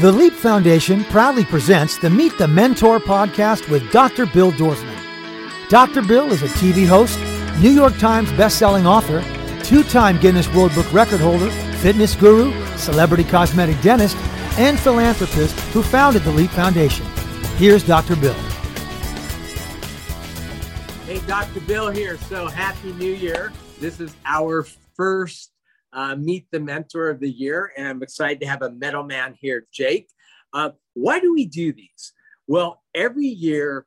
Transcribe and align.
The 0.00 0.10
Leap 0.10 0.32
Foundation 0.32 1.04
proudly 1.04 1.44
presents 1.44 1.98
the 1.98 2.08
Meet 2.08 2.38
the 2.38 2.48
Mentor 2.48 3.00
podcast 3.00 3.68
with 3.68 3.92
Dr. 3.92 4.24
Bill 4.24 4.50
Dorfman. 4.50 4.98
Dr. 5.68 6.00
Bill 6.00 6.32
is 6.32 6.42
a 6.42 6.48
TV 6.48 6.86
host, 6.86 7.18
New 7.60 7.68
York 7.68 7.98
Times 7.98 8.32
best-selling 8.32 8.86
author, 8.86 9.22
two-time 9.62 10.18
Guinness 10.18 10.48
World 10.54 10.74
Book 10.74 10.90
record 10.90 11.20
holder, 11.20 11.50
fitness 11.80 12.14
guru, 12.14 12.50
celebrity 12.78 13.24
cosmetic 13.24 13.78
dentist, 13.82 14.16
and 14.56 14.80
philanthropist 14.80 15.54
who 15.74 15.82
founded 15.82 16.22
the 16.22 16.32
Leap 16.32 16.48
Foundation. 16.52 17.04
Here's 17.58 17.86
Dr. 17.86 18.16
Bill. 18.16 18.32
Hey, 21.04 21.20
Dr. 21.26 21.60
Bill 21.60 21.90
here. 21.90 22.16
So 22.16 22.46
happy 22.46 22.94
New 22.94 23.12
Year. 23.12 23.52
This 23.80 24.00
is 24.00 24.16
our 24.24 24.66
first 24.94 25.50
uh, 25.92 26.16
Meet 26.16 26.46
the 26.50 26.60
Mentor 26.60 27.08
of 27.08 27.20
the 27.20 27.30
Year. 27.30 27.72
And 27.76 27.88
I'm 27.88 28.02
excited 28.02 28.40
to 28.40 28.46
have 28.46 28.62
a 28.62 28.70
metal 28.70 29.02
man 29.02 29.34
here, 29.38 29.66
Jake. 29.72 30.08
Uh, 30.52 30.70
why 30.94 31.20
do 31.20 31.32
we 31.32 31.46
do 31.46 31.72
these? 31.72 32.12
Well, 32.46 32.82
every 32.94 33.26
year 33.26 33.86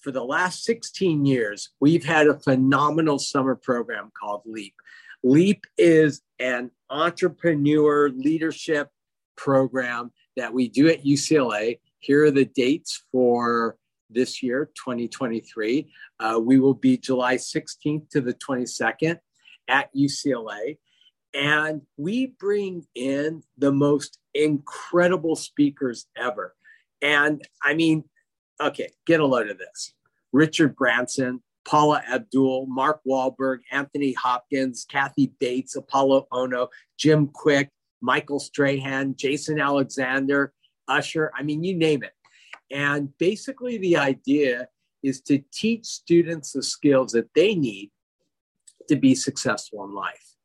for 0.00 0.12
the 0.12 0.24
last 0.24 0.64
16 0.64 1.24
years, 1.26 1.70
we've 1.80 2.04
had 2.04 2.28
a 2.28 2.38
phenomenal 2.38 3.18
summer 3.18 3.56
program 3.56 4.12
called 4.18 4.42
LEAP. 4.46 4.74
LEAP 5.24 5.64
is 5.76 6.22
an 6.38 6.70
entrepreneur 6.90 8.10
leadership 8.10 8.90
program 9.36 10.12
that 10.36 10.52
we 10.52 10.68
do 10.68 10.88
at 10.88 11.04
UCLA. 11.04 11.80
Here 11.98 12.24
are 12.24 12.30
the 12.30 12.44
dates 12.44 13.02
for 13.10 13.76
this 14.08 14.42
year, 14.42 14.70
2023. 14.76 15.90
Uh, 16.20 16.40
we 16.40 16.58
will 16.58 16.74
be 16.74 16.96
July 16.96 17.36
16th 17.36 18.08
to 18.10 18.20
the 18.20 18.34
22nd 18.34 19.18
at 19.68 19.92
UCLA. 19.94 20.78
And 21.36 21.82
we 21.98 22.34
bring 22.38 22.86
in 22.94 23.42
the 23.58 23.70
most 23.70 24.18
incredible 24.32 25.36
speakers 25.36 26.06
ever. 26.16 26.54
And 27.02 27.46
I 27.62 27.74
mean, 27.74 28.04
okay, 28.60 28.88
get 29.06 29.20
a 29.20 29.26
load 29.26 29.50
of 29.50 29.58
this 29.58 29.92
Richard 30.32 30.74
Branson, 30.76 31.42
Paula 31.66 32.02
Abdul, 32.10 32.66
Mark 32.66 33.00
Wahlberg, 33.06 33.58
Anthony 33.70 34.14
Hopkins, 34.14 34.86
Kathy 34.90 35.32
Bates, 35.38 35.76
Apollo 35.76 36.26
Ono, 36.32 36.68
Jim 36.96 37.28
Kwik, 37.28 37.68
Michael 38.00 38.40
Strahan, 38.40 39.14
Jason 39.14 39.60
Alexander, 39.60 40.54
Usher. 40.88 41.30
I 41.36 41.42
mean, 41.42 41.62
you 41.62 41.76
name 41.76 42.02
it. 42.02 42.12
And 42.70 43.16
basically, 43.18 43.76
the 43.76 43.98
idea 43.98 44.68
is 45.02 45.20
to 45.22 45.42
teach 45.52 45.84
students 45.84 46.52
the 46.52 46.62
skills 46.62 47.12
that 47.12 47.28
they 47.34 47.54
need 47.54 47.90
to 48.88 48.96
be 48.96 49.14
successful 49.14 49.84
in 49.84 49.94
life. 49.94 50.35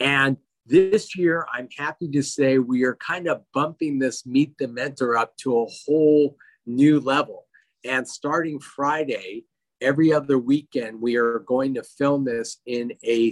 And 0.00 0.36
this 0.66 1.16
year, 1.16 1.46
I'm 1.52 1.68
happy 1.76 2.08
to 2.08 2.22
say 2.22 2.58
we 2.58 2.84
are 2.84 2.96
kind 2.96 3.28
of 3.28 3.42
bumping 3.52 3.98
this 3.98 4.24
Meet 4.26 4.56
the 4.58 4.68
Mentor 4.68 5.16
up 5.16 5.36
to 5.38 5.58
a 5.58 5.66
whole 5.66 6.36
new 6.66 7.00
level. 7.00 7.46
And 7.84 8.08
starting 8.08 8.58
Friday, 8.60 9.44
every 9.80 10.12
other 10.12 10.38
weekend, 10.38 11.00
we 11.00 11.16
are 11.16 11.40
going 11.40 11.74
to 11.74 11.82
film 11.82 12.24
this 12.24 12.60
in 12.66 12.92
a 13.04 13.30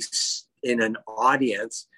in 0.63 0.83
an 0.83 0.97
audience. 1.09 1.89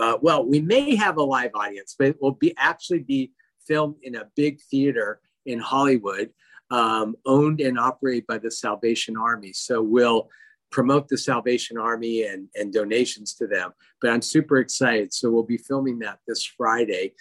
Uh, 0.00 0.18
well, 0.20 0.44
we 0.44 0.60
may 0.60 0.94
have 0.94 1.16
a 1.16 1.22
live 1.22 1.52
audience, 1.54 1.94
but 1.98 2.08
it 2.08 2.16
will 2.20 2.32
be 2.32 2.54
actually 2.58 3.00
be 3.00 3.32
filmed 3.66 3.96
in 4.02 4.16
a 4.16 4.28
big 4.36 4.60
theater 4.70 5.20
in 5.46 5.58
Hollywood, 5.58 6.30
um, 6.70 7.16
owned 7.24 7.60
and 7.60 7.78
operated 7.78 8.26
by 8.26 8.38
the 8.38 8.50
Salvation 8.50 9.16
Army. 9.16 9.52
So 9.54 9.82
we'll 9.82 10.28
promote 10.72 11.06
the 11.06 11.18
Salvation 11.18 11.78
Army 11.78 12.24
and, 12.24 12.48
and 12.56 12.72
donations 12.72 13.34
to 13.34 13.46
them. 13.46 13.70
But 14.00 14.10
I'm 14.10 14.22
super 14.22 14.58
excited. 14.58 15.12
So 15.12 15.30
we'll 15.30 15.44
be 15.44 15.58
filming 15.58 16.00
that 16.00 16.18
this 16.26 16.44
Friday. 16.44 17.12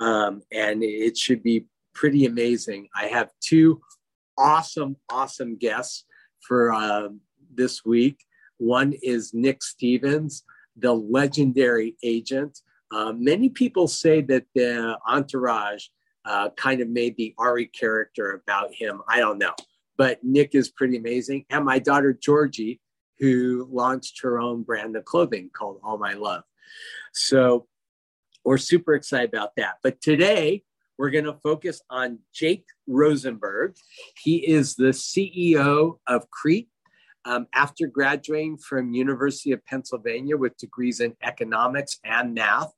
Um, 0.00 0.42
and 0.52 0.82
it 0.82 1.18
should 1.18 1.42
be 1.42 1.66
pretty 1.94 2.24
amazing. 2.24 2.88
I 2.96 3.06
have 3.06 3.30
two 3.40 3.80
awesome, 4.38 4.96
awesome 5.10 5.56
guests 5.56 6.04
for 6.40 6.72
uh, 6.72 7.08
this 7.54 7.84
week. 7.84 8.18
One 8.58 8.94
is 9.02 9.34
Nick 9.34 9.62
Stevens, 9.62 10.44
the 10.76 10.92
legendary 10.92 11.96
agent. 12.02 12.60
Uh, 12.90 13.12
many 13.12 13.48
people 13.48 13.88
say 13.88 14.20
that 14.22 14.44
the 14.54 14.96
entourage 15.08 15.86
uh, 16.24 16.50
kind 16.56 16.80
of 16.80 16.88
made 16.88 17.16
the 17.16 17.34
Ari 17.38 17.66
character 17.66 18.42
about 18.42 18.72
him. 18.72 19.02
I 19.08 19.18
don't 19.18 19.38
know, 19.38 19.54
but 19.96 20.22
Nick 20.22 20.54
is 20.54 20.70
pretty 20.70 20.96
amazing. 20.96 21.44
And 21.50 21.64
my 21.64 21.78
daughter 21.78 22.12
Georgie, 22.12 22.80
who 23.18 23.68
launched 23.70 24.20
her 24.22 24.40
own 24.40 24.62
brand 24.62 24.96
of 24.96 25.04
clothing 25.04 25.50
called 25.52 25.80
All 25.82 25.98
My 25.98 26.14
Love. 26.14 26.42
So 27.12 27.66
we're 28.44 28.58
super 28.58 28.94
excited 28.94 29.30
about 29.30 29.56
that. 29.56 29.76
But 29.82 30.00
today 30.00 30.62
we're 30.98 31.10
going 31.10 31.24
to 31.24 31.38
focus 31.42 31.80
on 31.90 32.20
Jake 32.32 32.66
Rosenberg. 32.86 33.76
He 34.22 34.46
is 34.46 34.76
the 34.76 34.90
CEO 34.90 35.98
of 36.06 36.26
Krete. 36.30 36.68
Um, 37.26 37.46
after 37.54 37.86
graduating 37.86 38.58
from 38.58 38.92
University 38.92 39.52
of 39.52 39.64
Pennsylvania 39.64 40.36
with 40.36 40.58
degrees 40.58 41.00
in 41.00 41.16
economics 41.22 41.98
and 42.04 42.34
math, 42.34 42.70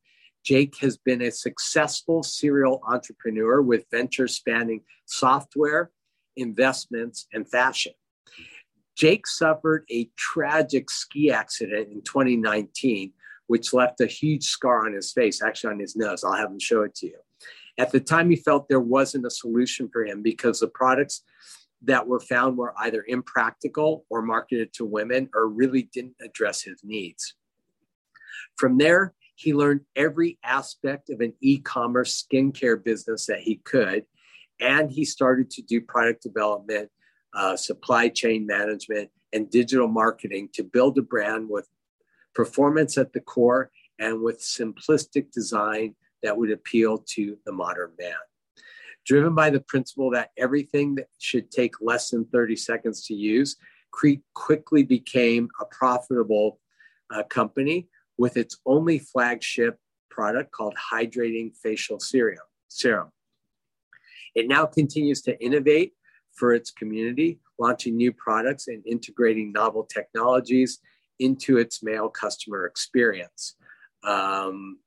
Jake 0.44 0.76
has 0.78 0.96
been 0.96 1.22
a 1.22 1.32
successful 1.32 2.22
serial 2.22 2.80
entrepreneur 2.86 3.60
with 3.60 3.86
ventures 3.90 4.36
spanning 4.36 4.82
software, 5.04 5.90
investments, 6.36 7.26
and 7.32 7.50
fashion. 7.50 7.92
Jake 8.96 9.26
suffered 9.26 9.84
a 9.90 10.10
tragic 10.16 10.90
ski 10.90 11.30
accident 11.30 11.92
in 11.92 12.02
2019, 12.02 13.12
which 13.46 13.74
left 13.74 14.00
a 14.00 14.06
huge 14.06 14.44
scar 14.44 14.86
on 14.86 14.94
his 14.94 15.12
face, 15.12 15.42
actually 15.42 15.74
on 15.74 15.78
his 15.78 15.96
nose. 15.96 16.24
I'll 16.24 16.32
have 16.32 16.50
him 16.50 16.58
show 16.58 16.82
it 16.82 16.94
to 16.96 17.06
you. 17.06 17.18
At 17.78 17.92
the 17.92 18.00
time, 18.00 18.30
he 18.30 18.36
felt 18.36 18.68
there 18.68 18.80
wasn't 18.80 19.26
a 19.26 19.30
solution 19.30 19.90
for 19.92 20.04
him 20.04 20.22
because 20.22 20.60
the 20.60 20.68
products 20.68 21.22
that 21.82 22.06
were 22.06 22.20
found 22.20 22.56
were 22.56 22.74
either 22.78 23.04
impractical 23.06 24.06
or 24.08 24.22
marketed 24.22 24.72
to 24.72 24.86
women 24.86 25.28
or 25.34 25.46
really 25.46 25.82
didn't 25.92 26.16
address 26.22 26.62
his 26.62 26.80
needs. 26.82 27.34
From 28.56 28.78
there, 28.78 29.14
he 29.34 29.52
learned 29.52 29.82
every 29.94 30.38
aspect 30.42 31.10
of 31.10 31.20
an 31.20 31.34
e 31.42 31.58
commerce 31.58 32.24
skincare 32.24 32.82
business 32.82 33.26
that 33.26 33.40
he 33.40 33.56
could. 33.56 34.06
And 34.58 34.90
he 34.90 35.04
started 35.04 35.50
to 35.50 35.62
do 35.62 35.82
product 35.82 36.22
development 36.22 36.90
uh, 37.36 37.56
supply 37.56 38.08
chain 38.08 38.46
management, 38.46 39.10
and 39.32 39.50
digital 39.50 39.86
marketing 39.86 40.48
to 40.54 40.64
build 40.64 40.96
a 40.98 41.02
brand 41.02 41.48
with 41.48 41.68
performance 42.34 42.96
at 42.96 43.12
the 43.12 43.20
core 43.20 43.70
and 43.98 44.22
with 44.22 44.40
simplistic 44.40 45.30
design 45.30 45.94
that 46.22 46.36
would 46.36 46.50
appeal 46.50 46.98
to 46.98 47.36
the 47.44 47.52
modern 47.52 47.92
man. 47.98 48.14
Driven 49.04 49.34
by 49.34 49.50
the 49.50 49.60
principle 49.60 50.10
that 50.12 50.30
everything 50.36 50.94
that 50.96 51.08
should 51.18 51.50
take 51.50 51.74
less 51.80 52.10
than 52.10 52.24
30 52.26 52.56
seconds 52.56 53.04
to 53.06 53.14
use, 53.14 53.56
Krete 53.94 54.22
quickly 54.34 54.82
became 54.82 55.48
a 55.60 55.64
profitable 55.66 56.58
uh, 57.14 57.22
company 57.24 57.88
with 58.18 58.36
its 58.36 58.58
only 58.66 58.98
flagship 58.98 59.78
product 60.10 60.50
called 60.50 60.74
Hydrating 60.92 61.54
Facial 61.54 62.00
Serum. 62.00 62.38
Serum. 62.68 63.12
It 64.34 64.48
now 64.48 64.66
continues 64.66 65.22
to 65.22 65.40
innovate 65.42 65.92
for 66.36 66.54
its 66.54 66.70
community, 66.70 67.40
launching 67.58 67.96
new 67.96 68.12
products 68.12 68.68
and 68.68 68.86
integrating 68.86 69.52
novel 69.52 69.84
technologies 69.84 70.78
into 71.18 71.58
its 71.58 71.82
male 71.82 72.08
customer 72.08 72.66
experience. 72.66 73.56
Um, 74.04 74.78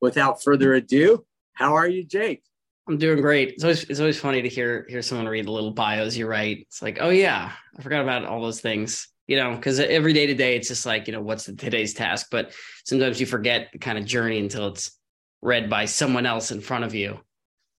without 0.00 0.42
further 0.42 0.74
ado, 0.74 1.24
how 1.52 1.74
are 1.74 1.88
you, 1.88 2.04
Jake? 2.04 2.42
I'm 2.88 2.98
doing 2.98 3.20
great. 3.20 3.50
It's 3.50 3.64
always 3.64 3.84
it's 3.84 4.00
always 4.00 4.18
funny 4.18 4.42
to 4.42 4.48
hear 4.48 4.86
hear 4.88 5.02
someone 5.02 5.26
read 5.26 5.46
the 5.46 5.50
little 5.50 5.72
bios 5.72 6.16
you 6.16 6.26
write. 6.26 6.58
It's 6.60 6.82
like, 6.82 6.98
oh 7.00 7.10
yeah, 7.10 7.52
I 7.76 7.82
forgot 7.82 8.02
about 8.02 8.24
all 8.24 8.40
those 8.40 8.60
things. 8.60 9.08
You 9.26 9.36
know, 9.36 9.56
because 9.56 9.80
every 9.80 10.12
day 10.12 10.26
to 10.26 10.34
day, 10.34 10.54
it's 10.54 10.68
just 10.68 10.86
like, 10.86 11.08
you 11.08 11.12
know, 11.12 11.20
what's 11.20 11.46
the, 11.46 11.54
today's 11.54 11.94
task? 11.94 12.28
But 12.30 12.52
sometimes 12.84 13.18
you 13.18 13.26
forget 13.26 13.70
the 13.72 13.78
kind 13.78 13.98
of 13.98 14.04
journey 14.04 14.38
until 14.38 14.68
it's 14.68 14.96
read 15.42 15.68
by 15.68 15.86
someone 15.86 16.26
else 16.26 16.52
in 16.52 16.60
front 16.60 16.84
of 16.84 16.94
you. 16.94 17.18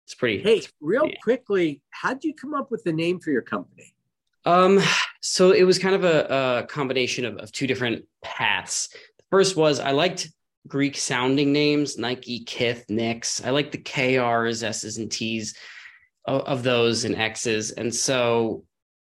It's 0.07 0.15
pretty. 0.15 0.39
Hey, 0.39 0.61
real 0.79 1.11
quickly, 1.21 1.81
how'd 1.89 2.23
you 2.23 2.33
come 2.33 2.53
up 2.53 2.71
with 2.71 2.81
the 2.85 2.93
name 2.93 3.19
for 3.19 3.29
your 3.29 3.41
company? 3.41 3.93
Um, 4.45 4.79
so 5.19 5.51
it 5.51 5.63
was 5.63 5.79
kind 5.79 5.95
of 5.95 6.05
a, 6.05 6.61
a 6.61 6.67
combination 6.67 7.25
of, 7.25 7.35
of 7.39 7.51
two 7.51 7.67
different 7.67 8.05
paths. 8.23 8.87
The 8.87 9.25
first 9.29 9.57
was 9.57 9.81
I 9.81 9.91
liked 9.91 10.29
Greek 10.65 10.95
sounding 10.95 11.51
names, 11.51 11.97
Nike, 11.97 12.39
Kith, 12.45 12.85
Nix. 12.87 13.43
I 13.43 13.49
like 13.49 13.73
the 13.73 13.79
KRs, 13.79 14.63
S's, 14.63 14.97
and 14.97 15.11
T's 15.11 15.57
of, 16.23 16.41
of 16.43 16.63
those 16.63 17.03
and 17.03 17.13
X's. 17.13 17.71
And 17.71 17.93
so 17.93 18.63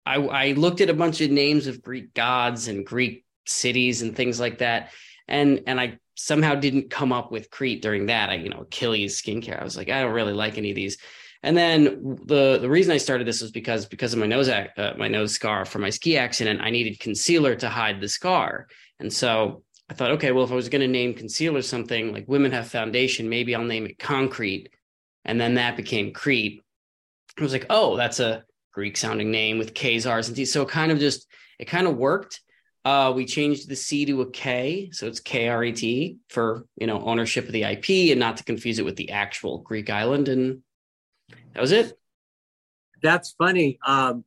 I, 0.07 0.15
I 0.15 0.51
looked 0.53 0.81
at 0.81 0.89
a 0.89 0.95
bunch 0.95 1.21
of 1.21 1.29
names 1.29 1.67
of 1.67 1.83
Greek 1.83 2.15
gods 2.15 2.67
and 2.67 2.83
Greek 2.83 3.25
cities 3.45 4.01
and 4.01 4.15
things 4.15 4.39
like 4.39 4.57
that. 4.57 4.91
And 5.27 5.61
and 5.67 5.79
I 5.79 5.99
somehow 6.19 6.55
didn't 6.55 6.89
come 6.89 7.11
up 7.11 7.31
with 7.31 7.49
Crete 7.49 7.81
during 7.81 8.07
that. 8.07 8.29
I, 8.29 8.35
you 8.35 8.49
know, 8.49 8.61
Achilles 8.61 9.21
skincare. 9.21 9.59
I 9.59 9.63
was 9.63 9.77
like, 9.77 9.89
I 9.89 10.01
don't 10.01 10.13
really 10.13 10.33
like 10.33 10.57
any 10.57 10.69
of 10.69 10.75
these. 10.75 10.97
And 11.41 11.55
then 11.55 12.17
the 12.25 12.57
the 12.59 12.69
reason 12.69 12.93
I 12.93 12.97
started 12.97 13.25
this 13.25 13.41
was 13.41 13.51
because 13.51 13.85
because 13.85 14.13
of 14.13 14.19
my 14.19 14.25
nose 14.25 14.49
uh, 14.49 14.93
my 14.97 15.07
nose 15.07 15.33
scar 15.33 15.63
from 15.63 15.81
my 15.81 15.89
ski 15.89 16.17
accident, 16.17 16.59
I 16.61 16.69
needed 16.69 16.99
concealer 16.99 17.55
to 17.55 17.69
hide 17.69 18.01
the 18.01 18.09
scar. 18.09 18.67
And 18.99 19.11
so 19.11 19.63
I 19.89 19.93
thought, 19.93 20.11
okay, 20.11 20.31
well, 20.31 20.43
if 20.43 20.51
I 20.51 20.55
was 20.55 20.69
going 20.69 20.81
to 20.81 20.87
name 20.87 21.13
concealer 21.13 21.61
something 21.61 22.11
like 22.11 22.27
women 22.27 22.51
have 22.51 22.67
foundation, 22.67 23.29
maybe 23.29 23.55
I'll 23.55 23.63
name 23.63 23.85
it 23.85 23.97
concrete 23.97 24.69
and 25.25 25.39
then 25.39 25.55
that 25.55 25.77
became 25.77 26.13
Crete. 26.13 26.61
I 27.37 27.43
was 27.43 27.53
like, 27.53 27.67
oh, 27.69 27.95
that's 27.95 28.19
a 28.19 28.43
Greek 28.73 28.97
sounding 28.97 29.31
name 29.31 29.57
with 29.57 29.73
K's, 29.73 30.05
R's, 30.05 30.27
and 30.27 30.35
T's. 30.35 30.51
So 30.51 30.63
it 30.63 30.69
kind 30.69 30.91
of 30.91 30.99
just 30.99 31.27
it 31.59 31.65
kind 31.65 31.87
of 31.87 31.97
worked. 31.97 32.41
Uh, 32.85 33.11
we 33.13 33.25
changed 33.25 33.67
the 33.67 33.75
C 33.75 34.05
to 34.05 34.21
a 34.21 34.29
K, 34.31 34.89
so 34.91 35.05
it's 35.05 35.19
K 35.19 35.49
R 35.49 35.63
E 35.63 35.73
T 35.73 36.17
for 36.29 36.65
you 36.77 36.87
know 36.87 37.01
ownership 37.01 37.45
of 37.45 37.51
the 37.51 37.63
IP 37.63 38.11
and 38.11 38.19
not 38.19 38.37
to 38.37 38.43
confuse 38.43 38.79
it 38.79 38.85
with 38.85 38.95
the 38.95 39.11
actual 39.11 39.59
Greek 39.59 39.89
island. 39.89 40.29
And 40.29 40.61
that 41.53 41.61
was 41.61 41.71
it. 41.71 41.97
That's 43.01 43.31
funny. 43.31 43.79
Um, 43.85 44.23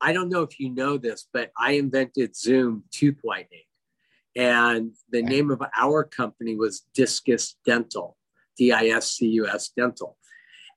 I 0.00 0.12
don't 0.12 0.30
know 0.30 0.42
if 0.42 0.58
you 0.58 0.70
know 0.70 0.96
this, 0.96 1.28
but 1.32 1.52
I 1.56 1.72
invented 1.72 2.34
Zoom 2.34 2.84
tooth 2.90 3.18
whitening, 3.22 3.64
and 4.34 4.92
the 5.10 5.22
name 5.22 5.50
of 5.50 5.62
our 5.76 6.02
company 6.02 6.56
was 6.56 6.86
Discus 6.94 7.56
Dental, 7.66 8.16
D 8.56 8.72
I 8.72 8.86
S 8.86 9.12
C 9.12 9.26
U 9.26 9.46
S 9.46 9.70
Dental. 9.76 10.16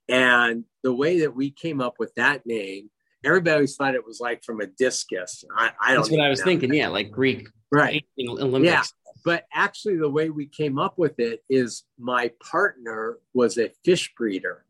And 0.08 0.66
the 0.84 0.94
way 0.94 1.22
that 1.22 1.36
we 1.36 1.50
came 1.50 1.82
up 1.82 1.96
with 1.98 2.14
that 2.16 2.46
name 2.46 2.90
everybody 3.26 3.54
always 3.56 3.76
thought 3.76 3.96
it 3.96 4.06
was 4.06 4.20
like 4.20 4.44
from 4.44 4.62
a 4.62 4.68
discus. 4.68 5.44
I, 5.56 5.72
I 5.80 5.94
don't. 5.94 6.02
That's 6.02 6.12
what 6.12 6.22
I 6.22 6.30
was 6.30 6.40
know. 6.40 6.46
thinking. 6.46 6.74
Yeah, 6.74 6.90
like 6.90 7.12
Greek, 7.12 7.48
right? 7.72 8.06
Olympics. 8.20 8.72
Yeah, 8.72 8.84
but 9.24 9.46
actually, 9.54 9.98
the 9.98 10.10
way 10.10 10.30
we 10.30 10.46
came 10.48 10.78
up 10.78 10.98
with 10.98 11.20
it 11.20 11.42
is 11.50 11.84
my 11.98 12.32
partner 12.44 13.18
was 13.34 13.58
a 13.58 13.72
fish 13.84 14.14
breeder, 14.18 14.66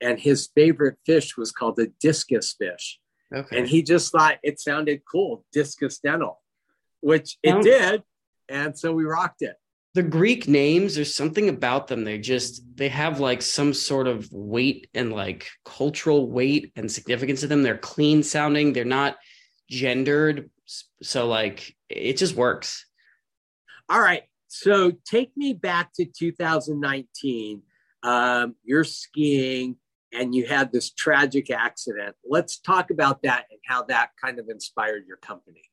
and 0.00 0.18
his 0.18 0.48
favorite 0.54 0.96
fish 1.04 1.36
was 1.36 1.52
called 1.52 1.76
the 1.76 1.92
discus 2.00 2.54
fish. 2.58 2.98
Okay. 3.34 3.58
And 3.58 3.68
he 3.68 3.82
just 3.82 4.10
thought 4.10 4.38
it 4.42 4.58
sounded 4.58 5.02
cool, 5.10 5.44
discus 5.52 5.98
dental, 5.98 6.40
which 7.00 7.36
it 7.42 7.62
did, 7.62 8.02
and 8.48 8.76
so 8.78 8.92
we 8.92 9.04
rocked 9.04 9.42
it 9.42 9.56
the 9.98 10.02
Greek 10.04 10.46
names, 10.46 10.94
there's 10.94 11.12
something 11.12 11.48
about 11.48 11.88
them. 11.88 12.04
They 12.04 12.18
just 12.18 12.62
they 12.76 12.88
have 12.88 13.18
like 13.18 13.42
some 13.42 13.74
sort 13.74 14.06
of 14.06 14.30
weight 14.30 14.88
and 14.94 15.12
like 15.12 15.50
cultural 15.64 16.30
weight 16.30 16.70
and 16.76 16.88
significance 16.88 17.40
to 17.40 17.48
them. 17.48 17.64
They're 17.64 17.76
clean 17.76 18.22
sounding. 18.22 18.72
They're 18.72 18.84
not 18.84 19.16
gendered. 19.68 20.50
So 21.02 21.26
like 21.26 21.74
it 21.88 22.16
just 22.16 22.36
works. 22.36 22.86
All 23.88 23.98
right. 23.98 24.22
So 24.46 24.92
take 25.04 25.36
me 25.36 25.52
back 25.52 25.92
to 25.94 26.04
2019. 26.04 27.62
Um, 28.04 28.54
you're 28.62 28.84
skiing 28.84 29.78
and 30.12 30.32
you 30.32 30.46
had 30.46 30.70
this 30.70 30.92
tragic 30.92 31.50
accident. 31.50 32.14
Let's 32.24 32.60
talk 32.60 32.92
about 32.92 33.22
that 33.22 33.46
and 33.50 33.58
how 33.66 33.82
that 33.86 34.10
kind 34.24 34.38
of 34.38 34.48
inspired 34.48 35.06
your 35.08 35.16
company. 35.16 35.64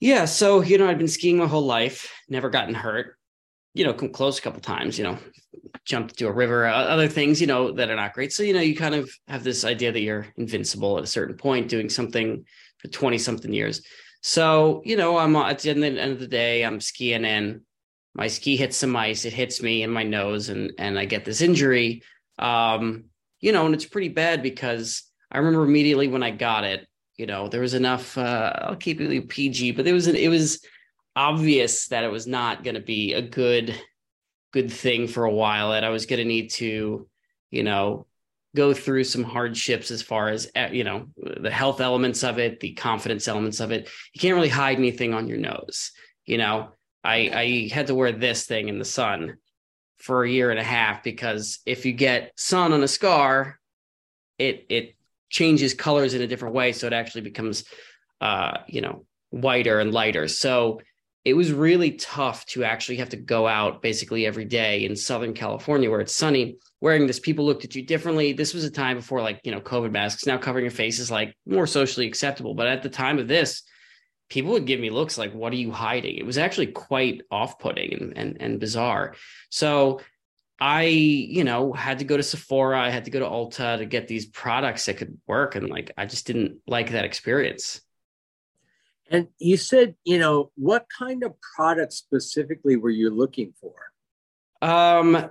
Yeah. 0.00 0.24
So, 0.24 0.62
you 0.62 0.78
know, 0.78 0.88
I've 0.88 0.96
been 0.96 1.06
skiing 1.06 1.36
my 1.36 1.46
whole 1.46 1.66
life, 1.66 2.10
never 2.30 2.48
gotten 2.48 2.74
hurt 2.74 3.16
you 3.74 3.84
know, 3.84 3.92
come 3.92 4.08
close 4.08 4.38
a 4.38 4.42
couple 4.42 4.60
times, 4.60 4.96
you 4.96 5.04
know, 5.04 5.18
jumped 5.84 6.12
into 6.12 6.28
a 6.28 6.32
river, 6.32 6.66
other 6.66 7.08
things, 7.08 7.40
you 7.40 7.46
know, 7.46 7.72
that 7.72 7.90
are 7.90 7.96
not 7.96 8.14
great. 8.14 8.32
So, 8.32 8.42
you 8.42 8.54
know, 8.54 8.60
you 8.60 8.76
kind 8.76 8.94
of 8.94 9.10
have 9.28 9.44
this 9.44 9.64
idea 9.64 9.92
that 9.92 10.00
you're 10.00 10.28
invincible 10.36 10.96
at 10.96 11.04
a 11.04 11.08
certain 11.08 11.36
point, 11.36 11.68
doing 11.68 11.90
something 11.90 12.44
for 12.78 12.88
20 12.88 13.18
something 13.18 13.52
years. 13.52 13.82
So, 14.22 14.80
you 14.84 14.96
know, 14.96 15.18
I'm 15.18 15.36
at 15.36 15.58
the 15.58 15.70
end 15.70 15.84
of 15.98 16.20
the 16.20 16.28
day, 16.28 16.64
I'm 16.64 16.80
skiing 16.80 17.24
in, 17.24 17.62
my 18.14 18.28
ski 18.28 18.56
hits 18.56 18.76
some 18.76 18.94
ice, 18.94 19.24
it 19.24 19.32
hits 19.32 19.60
me 19.60 19.82
in 19.82 19.90
my 19.90 20.04
nose 20.04 20.48
and, 20.48 20.72
and 20.78 20.98
I 20.98 21.04
get 21.04 21.24
this 21.24 21.42
injury. 21.42 22.02
Um, 22.38 23.06
you 23.40 23.52
know, 23.52 23.66
and 23.66 23.74
it's 23.74 23.84
pretty 23.84 24.08
bad 24.08 24.42
because 24.42 25.02
I 25.30 25.38
remember 25.38 25.64
immediately 25.64 26.08
when 26.08 26.22
I 26.22 26.30
got 26.30 26.64
it, 26.64 26.86
you 27.16 27.26
know, 27.26 27.48
there 27.48 27.60
was 27.60 27.74
enough, 27.74 28.16
uh, 28.16 28.52
I'll 28.62 28.76
keep 28.76 29.00
it 29.00 29.28
PG, 29.28 29.72
but 29.72 29.84
there 29.84 29.94
was, 29.94 30.06
an, 30.06 30.16
it 30.16 30.28
was, 30.28 30.64
obvious 31.16 31.88
that 31.88 32.04
it 32.04 32.10
was 32.10 32.26
not 32.26 32.64
going 32.64 32.74
to 32.74 32.80
be 32.80 33.12
a 33.12 33.22
good 33.22 33.74
good 34.52 34.70
thing 34.70 35.06
for 35.06 35.24
a 35.24 35.32
while 35.32 35.70
that 35.70 35.84
i 35.84 35.88
was 35.88 36.06
going 36.06 36.18
to 36.18 36.24
need 36.24 36.50
to 36.50 37.08
you 37.50 37.62
know 37.62 38.06
go 38.56 38.72
through 38.72 39.02
some 39.02 39.24
hardships 39.24 39.90
as 39.90 40.00
far 40.00 40.28
as 40.28 40.50
eh, 40.54 40.70
you 40.72 40.84
know 40.84 41.06
the 41.16 41.50
health 41.50 41.80
elements 41.80 42.22
of 42.22 42.38
it 42.38 42.60
the 42.60 42.72
confidence 42.74 43.26
elements 43.26 43.58
of 43.58 43.72
it. 43.72 43.88
You 44.12 44.20
can't 44.20 44.34
really 44.36 44.48
hide 44.48 44.78
anything 44.78 45.14
on 45.14 45.28
your 45.28 45.38
nose 45.38 45.92
you 46.26 46.38
know? 46.38 46.70
I 47.02 47.68
i 47.70 47.74
had 47.74 47.88
to 47.88 47.94
wear 47.94 48.12
this 48.12 48.46
thing 48.46 48.68
in 48.68 48.78
the 48.78 48.84
sun 48.84 49.36
for 49.98 50.24
a 50.24 50.30
year 50.30 50.50
and 50.50 50.58
a 50.58 50.64
half 50.64 51.02
because 51.02 51.58
if 51.66 51.84
you 51.84 51.92
get 51.92 52.32
sun 52.36 52.72
on 52.72 52.82
a 52.82 52.88
scar 52.88 53.58
it 54.38 54.66
it 54.68 54.94
changes 55.30 55.74
colors 55.74 56.14
in 56.14 56.22
a 56.22 56.26
different 56.26 56.54
way 56.54 56.72
so 56.72 56.86
it 56.86 56.92
actually 56.92 57.22
becomes 57.22 57.64
uh 58.20 58.58
you 58.68 58.80
know 58.80 59.04
whiter 59.34 59.80
and 59.80 59.92
lighter. 59.92 60.28
So 60.28 60.80
it 61.24 61.34
was 61.34 61.52
really 61.52 61.92
tough 61.92 62.44
to 62.46 62.64
actually 62.64 62.96
have 62.96 63.08
to 63.08 63.16
go 63.16 63.46
out 63.46 63.80
basically 63.80 64.26
every 64.26 64.44
day 64.44 64.84
in 64.84 64.94
Southern 64.94 65.32
California 65.32 65.90
where 65.90 66.00
it's 66.00 66.14
sunny 66.14 66.58
wearing 66.82 67.06
this. 67.06 67.18
People 67.18 67.46
looked 67.46 67.64
at 67.64 67.74
you 67.74 67.82
differently. 67.82 68.34
This 68.34 68.52
was 68.52 68.64
a 68.64 68.70
time 68.70 68.98
before 68.98 69.22
like, 69.22 69.40
you 69.42 69.50
know, 69.50 69.60
COVID 69.60 69.90
masks. 69.90 70.26
Now 70.26 70.36
covering 70.36 70.64
your 70.64 70.70
face 70.70 70.98
is 70.98 71.10
like 71.10 71.34
more 71.46 71.66
socially 71.66 72.06
acceptable. 72.06 72.54
But 72.54 72.66
at 72.66 72.82
the 72.82 72.90
time 72.90 73.18
of 73.18 73.26
this, 73.26 73.62
people 74.28 74.52
would 74.52 74.66
give 74.66 74.80
me 74.80 74.90
looks 74.90 75.16
like, 75.16 75.32
what 75.32 75.52
are 75.54 75.56
you 75.56 75.70
hiding? 75.70 76.16
It 76.16 76.26
was 76.26 76.36
actually 76.36 76.68
quite 76.68 77.22
off 77.30 77.58
putting 77.58 77.94
and, 77.94 78.18
and, 78.18 78.36
and 78.40 78.60
bizarre. 78.60 79.14
So 79.48 80.00
I, 80.60 80.82
you 80.82 81.44
know, 81.44 81.72
had 81.72 82.00
to 82.00 82.04
go 82.04 82.18
to 82.18 82.22
Sephora, 82.22 82.80
I 82.80 82.90
had 82.90 83.06
to 83.06 83.10
go 83.10 83.20
to 83.20 83.26
Ulta 83.26 83.78
to 83.78 83.86
get 83.86 84.08
these 84.08 84.26
products 84.26 84.84
that 84.86 84.98
could 84.98 85.18
work. 85.26 85.56
And 85.56 85.70
like, 85.70 85.92
I 85.96 86.04
just 86.04 86.26
didn't 86.26 86.58
like 86.66 86.90
that 86.90 87.06
experience. 87.06 87.80
And 89.10 89.28
you 89.38 89.56
said, 89.56 89.94
you 90.04 90.18
know, 90.18 90.50
what 90.56 90.86
kind 90.96 91.22
of 91.24 91.34
products 91.56 91.96
specifically 91.96 92.76
were 92.76 92.90
you 92.90 93.10
looking 93.10 93.52
for? 93.60 93.74
Um, 94.62 95.30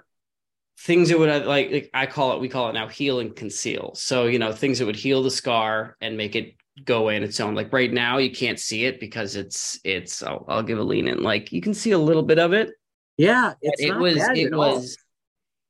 things 0.79 1.09
that 1.09 1.17
would 1.17 1.29
uh, 1.29 1.47
like, 1.47 1.71
like 1.71 1.89
I 1.93 2.05
call 2.05 2.33
it, 2.33 2.39
we 2.39 2.49
call 2.49 2.69
it 2.69 2.73
now 2.73 2.87
heal 2.87 3.19
and 3.19 3.35
conceal. 3.35 3.93
So, 3.95 4.27
you 4.27 4.37
know, 4.37 4.51
things 4.51 4.79
that 4.79 4.85
would 4.85 4.95
heal 4.95 5.23
the 5.23 5.31
scar 5.31 5.97
and 6.01 6.15
make 6.15 6.35
it 6.35 6.55
go 6.85 7.09
in 7.09 7.23
its 7.23 7.39
own. 7.39 7.55
Like 7.55 7.73
right 7.73 7.91
now, 7.91 8.19
you 8.19 8.31
can't 8.31 8.59
see 8.59 8.85
it 8.85 8.99
because 8.99 9.35
it's, 9.35 9.79
it's, 9.83 10.21
I'll, 10.21 10.45
I'll 10.47 10.63
give 10.63 10.77
a 10.77 10.83
lean 10.83 11.07
in. 11.07 11.23
Like 11.23 11.51
you 11.51 11.61
can 11.61 11.73
see 11.73 11.91
a 11.91 11.97
little 11.97 12.23
bit 12.23 12.39
of 12.39 12.53
it. 12.53 12.71
Yeah. 13.17 13.53
it 13.61 13.97
was, 13.97 14.17
it 14.17 14.53
was 14.53 14.97
all. 14.97 15.03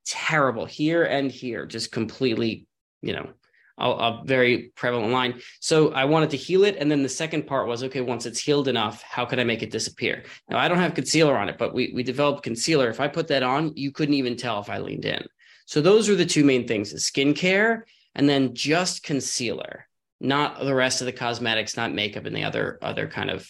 terrible 0.06 0.66
here 0.66 1.04
and 1.04 1.30
here, 1.30 1.64
just 1.64 1.90
completely, 1.90 2.66
you 3.00 3.14
know, 3.14 3.30
a, 3.78 3.90
a, 3.90 4.22
very 4.24 4.72
prevalent 4.76 5.12
line. 5.12 5.40
So 5.60 5.92
I 5.92 6.04
wanted 6.04 6.30
to 6.30 6.36
heal 6.36 6.64
it. 6.64 6.76
And 6.78 6.90
then 6.90 7.02
the 7.02 7.08
second 7.08 7.46
part 7.46 7.66
was, 7.66 7.82
okay, 7.84 8.00
once 8.00 8.26
it's 8.26 8.40
healed 8.40 8.68
enough, 8.68 9.02
how 9.02 9.24
can 9.24 9.40
I 9.40 9.44
make 9.44 9.62
it 9.62 9.70
disappear? 9.70 10.24
Now 10.48 10.58
I 10.58 10.68
don't 10.68 10.78
have 10.78 10.94
concealer 10.94 11.36
on 11.36 11.48
it, 11.48 11.58
but 11.58 11.74
we, 11.74 11.92
we 11.94 12.02
developed 12.02 12.42
concealer. 12.42 12.88
If 12.88 13.00
I 13.00 13.08
put 13.08 13.28
that 13.28 13.42
on, 13.42 13.72
you 13.76 13.90
couldn't 13.90 14.14
even 14.14 14.36
tell 14.36 14.60
if 14.60 14.70
I 14.70 14.78
leaned 14.78 15.04
in. 15.04 15.24
So 15.66 15.80
those 15.80 16.08
are 16.08 16.14
the 16.14 16.26
two 16.26 16.44
main 16.44 16.68
things, 16.68 16.92
the 16.92 16.98
skincare 16.98 17.82
and 18.14 18.28
then 18.28 18.54
just 18.54 19.02
concealer, 19.02 19.88
not 20.20 20.60
the 20.60 20.74
rest 20.74 21.00
of 21.00 21.06
the 21.06 21.12
cosmetics, 21.12 21.76
not 21.76 21.92
makeup 21.92 22.26
and 22.26 22.36
the 22.36 22.44
other, 22.44 22.78
other 22.80 23.08
kind 23.08 23.30
of 23.30 23.48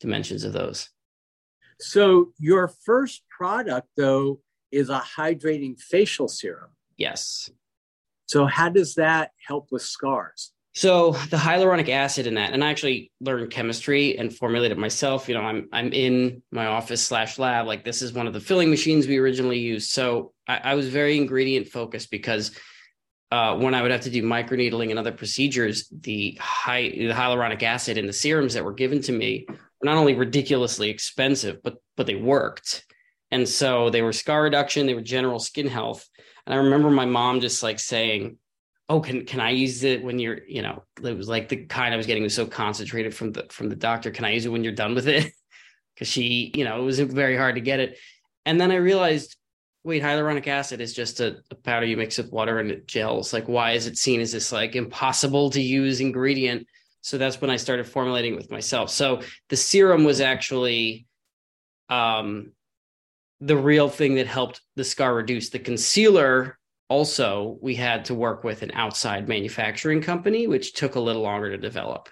dimensions 0.00 0.44
of 0.44 0.52
those. 0.52 0.88
So 1.80 2.32
your 2.38 2.68
first 2.68 3.22
product 3.28 3.88
though 3.96 4.40
is 4.70 4.90
a 4.90 5.02
hydrating 5.16 5.78
facial 5.80 6.28
serum. 6.28 6.70
Yes. 6.96 7.50
So, 8.28 8.46
how 8.46 8.68
does 8.68 8.94
that 8.94 9.32
help 9.46 9.68
with 9.72 9.82
scars? 9.82 10.52
So 10.74 11.10
the 11.30 11.36
hyaluronic 11.36 11.88
acid 11.88 12.28
in 12.28 12.34
that, 12.34 12.52
and 12.52 12.62
I 12.62 12.70
actually 12.70 13.10
learned 13.20 13.50
chemistry 13.50 14.16
and 14.16 14.32
formulated 14.32 14.78
myself. 14.78 15.28
You 15.28 15.34
know, 15.34 15.40
I'm 15.40 15.68
I'm 15.72 15.92
in 15.92 16.40
my 16.52 16.66
office 16.66 17.04
slash 17.04 17.36
lab. 17.36 17.66
Like 17.66 17.84
this 17.84 18.00
is 18.00 18.12
one 18.12 18.28
of 18.28 18.32
the 18.32 18.38
filling 18.38 18.70
machines 18.70 19.08
we 19.08 19.18
originally 19.18 19.58
used. 19.58 19.90
So 19.90 20.32
I, 20.46 20.58
I 20.58 20.74
was 20.76 20.88
very 20.88 21.16
ingredient 21.16 21.66
focused 21.66 22.12
because 22.12 22.52
uh, 23.32 23.56
when 23.56 23.74
I 23.74 23.82
would 23.82 23.90
have 23.90 24.02
to 24.02 24.10
do 24.10 24.22
microneedling 24.22 24.90
and 24.90 25.00
other 25.00 25.10
procedures, 25.10 25.88
the 25.90 26.38
high 26.40 26.82
the 26.82 27.08
hyaluronic 27.08 27.64
acid 27.64 27.98
in 27.98 28.06
the 28.06 28.12
serums 28.12 28.54
that 28.54 28.64
were 28.64 28.72
given 28.72 29.02
to 29.02 29.12
me 29.12 29.46
were 29.48 29.56
not 29.84 29.96
only 29.96 30.14
ridiculously 30.14 30.90
expensive, 30.90 31.60
but 31.64 31.78
but 31.96 32.06
they 32.06 32.14
worked. 32.14 32.84
And 33.32 33.48
so 33.48 33.90
they 33.90 34.00
were 34.00 34.12
scar 34.12 34.44
reduction, 34.44 34.86
they 34.86 34.94
were 34.94 35.00
general 35.00 35.40
skin 35.40 35.66
health. 35.66 36.08
And 36.48 36.54
I 36.54 36.62
remember 36.62 36.90
my 36.90 37.04
mom 37.04 37.40
just 37.40 37.62
like 37.62 37.78
saying, 37.78 38.38
"Oh, 38.88 39.00
can 39.00 39.26
can 39.26 39.38
I 39.38 39.50
use 39.50 39.84
it 39.84 40.02
when 40.02 40.18
you're, 40.18 40.40
you 40.48 40.62
know, 40.62 40.82
it 41.04 41.14
was 41.14 41.28
like 41.28 41.50
the 41.50 41.66
kind 41.66 41.92
I 41.92 41.98
was 41.98 42.06
getting 42.06 42.22
was 42.22 42.34
so 42.34 42.46
concentrated 42.46 43.14
from 43.14 43.32
the 43.32 43.46
from 43.50 43.68
the 43.68 43.76
doctor. 43.76 44.10
Can 44.10 44.24
I 44.24 44.30
use 44.30 44.46
it 44.46 44.48
when 44.48 44.64
you're 44.64 44.72
done 44.72 44.94
with 44.94 45.06
it?" 45.06 45.32
Because 45.94 46.08
she, 46.08 46.52
you 46.54 46.64
know, 46.64 46.80
it 46.80 46.84
was 46.84 47.00
very 47.00 47.36
hard 47.36 47.56
to 47.56 47.60
get 47.60 47.80
it. 47.80 47.98
And 48.46 48.60
then 48.60 48.70
I 48.70 48.76
realized, 48.76 49.36
wait, 49.82 50.00
hyaluronic 50.00 50.46
acid 50.46 50.80
is 50.80 50.94
just 50.94 51.18
a, 51.18 51.38
a 51.50 51.56
powder 51.56 51.86
you 51.86 51.96
mix 51.96 52.18
with 52.18 52.30
water 52.30 52.60
and 52.60 52.70
it 52.70 52.86
gels. 52.86 53.32
Like, 53.32 53.48
why 53.48 53.72
is 53.72 53.88
it 53.88 53.98
seen 53.98 54.20
as 54.20 54.30
this 54.30 54.52
like 54.52 54.76
impossible 54.76 55.50
to 55.50 55.60
use 55.60 56.00
ingredient? 56.00 56.68
So 57.00 57.18
that's 57.18 57.40
when 57.40 57.50
I 57.50 57.56
started 57.56 57.88
formulating 57.88 58.36
with 58.36 58.48
myself. 58.48 58.90
So 58.90 59.22
the 59.48 59.56
serum 59.56 60.04
was 60.04 60.20
actually 60.20 61.08
um 61.88 62.52
the 63.40 63.56
real 63.56 63.88
thing 63.88 64.16
that 64.16 64.26
helped 64.26 64.60
the 64.76 64.84
scar 64.84 65.14
reduce. 65.14 65.50
The 65.50 65.58
concealer 65.58 66.58
also 66.88 67.58
we 67.60 67.74
had 67.74 68.04
to 68.06 68.14
work 68.14 68.44
with 68.44 68.62
an 68.62 68.72
outside 68.74 69.28
manufacturing 69.28 70.02
company, 70.02 70.46
which 70.46 70.72
took 70.72 70.94
a 70.94 71.00
little 71.00 71.22
longer 71.22 71.50
to 71.50 71.58
develop. 71.58 72.08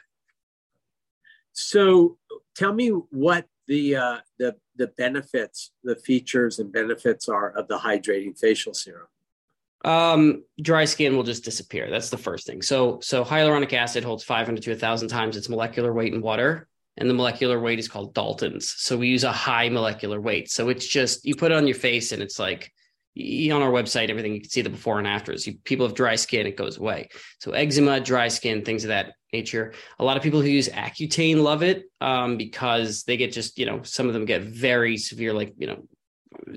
So 1.52 2.18
tell 2.54 2.72
me 2.72 2.88
what 2.88 3.46
the 3.66 3.96
uh, 3.96 4.18
the 4.38 4.56
the 4.76 4.88
benefits, 4.88 5.72
the 5.82 5.96
features 5.96 6.58
and 6.58 6.72
benefits 6.72 7.28
are 7.28 7.50
of 7.50 7.66
the 7.68 7.78
hydrating 7.78 8.38
facial 8.38 8.74
serum. 8.74 9.08
Um, 9.84 10.44
dry 10.60 10.84
skin 10.84 11.16
will 11.16 11.22
just 11.22 11.44
disappear. 11.44 11.90
That's 11.90 12.10
the 12.10 12.18
first 12.18 12.46
thing. 12.46 12.60
So, 12.60 12.98
so 13.00 13.24
hyaluronic 13.24 13.72
acid 13.72 14.02
holds 14.02 14.24
500 14.24 14.62
to 14.62 14.70
1,000 14.70 15.08
times 15.08 15.36
its 15.36 15.48
molecular 15.48 15.92
weight 15.92 16.12
in 16.12 16.20
water, 16.20 16.66
and 16.96 17.08
the 17.08 17.14
molecular 17.14 17.60
weight 17.60 17.78
is 17.78 17.88
called 17.88 18.14
Dalton's. 18.14 18.74
So 18.76 18.96
we 18.96 19.08
use 19.08 19.24
a 19.24 19.32
high 19.32 19.68
molecular 19.68 20.20
weight. 20.20 20.50
So 20.50 20.68
it's 20.68 20.86
just 20.86 21.24
you 21.24 21.34
put 21.34 21.52
it 21.52 21.56
on 21.56 21.66
your 21.66 21.76
face, 21.76 22.12
and 22.12 22.22
it's 22.22 22.38
like 22.38 22.72
on 23.16 23.62
our 23.62 23.70
website, 23.70 24.10
everything 24.10 24.34
you 24.34 24.40
can 24.40 24.50
see 24.50 24.62
the 24.62 24.70
before 24.70 24.98
and 24.98 25.06
afters. 25.06 25.46
You, 25.46 25.56
people 25.64 25.86
have 25.86 25.94
dry 25.94 26.16
skin, 26.16 26.46
it 26.46 26.56
goes 26.56 26.76
away. 26.76 27.08
So 27.38 27.52
eczema, 27.52 28.00
dry 28.00 28.28
skin, 28.28 28.64
things 28.64 28.84
of 28.84 28.88
that 28.88 29.14
nature. 29.32 29.72
A 29.98 30.04
lot 30.04 30.16
of 30.16 30.22
people 30.22 30.42
who 30.42 30.48
use 30.48 30.68
Accutane 30.68 31.42
love 31.42 31.62
it 31.62 31.84
um, 32.00 32.36
because 32.36 33.04
they 33.04 33.16
get 33.16 33.32
just 33.32 33.58
you 33.58 33.66
know 33.66 33.82
some 33.82 34.06
of 34.08 34.12
them 34.12 34.24
get 34.24 34.42
very 34.42 34.96
severe 34.96 35.32
like 35.32 35.54
you 35.56 35.66
know 35.66 35.86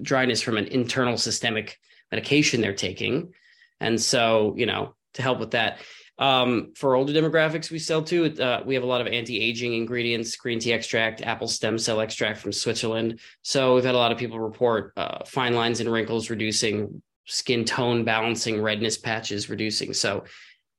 dryness 0.02 0.42
from 0.42 0.58
an 0.58 0.68
internal 0.68 1.18
systemic 1.18 1.78
medication 2.12 2.62
they're 2.62 2.74
taking. 2.74 3.34
And 3.80 4.00
so, 4.02 4.54
you 4.58 4.66
know, 4.66 4.96
to 5.14 5.22
help 5.22 5.40
with 5.40 5.52
that. 5.52 5.80
Um, 6.20 6.74
for 6.76 6.96
older 6.96 7.14
demographics, 7.14 7.72
we 7.72 7.80
sell 7.80 8.04
to, 8.04 8.38
uh, 8.44 8.62
we 8.66 8.76
have 8.76 8.84
a 8.84 8.88
lot 8.88 9.00
of 9.00 9.08
anti 9.08 9.40
aging 9.42 9.74
ingredients, 9.74 10.36
green 10.36 10.60
tea 10.60 10.74
extract, 10.74 11.22
apple 11.22 11.48
stem 11.48 11.78
cell 11.78 12.02
extract 12.02 12.40
from 12.40 12.52
Switzerland. 12.52 13.22
So 13.42 13.76
we've 13.76 13.86
had 13.86 13.96
a 13.96 13.98
lot 13.98 14.12
of 14.12 14.18
people 14.18 14.38
report 14.38 14.92
uh, 14.98 15.24
fine 15.26 15.56
lines 15.56 15.80
and 15.80 15.90
wrinkles 15.90 16.30
reducing, 16.30 17.02
skin 17.26 17.64
tone 17.64 18.04
balancing, 18.04 18.62
redness 18.62 18.98
patches 18.98 19.50
reducing. 19.50 19.94
So 19.94 20.26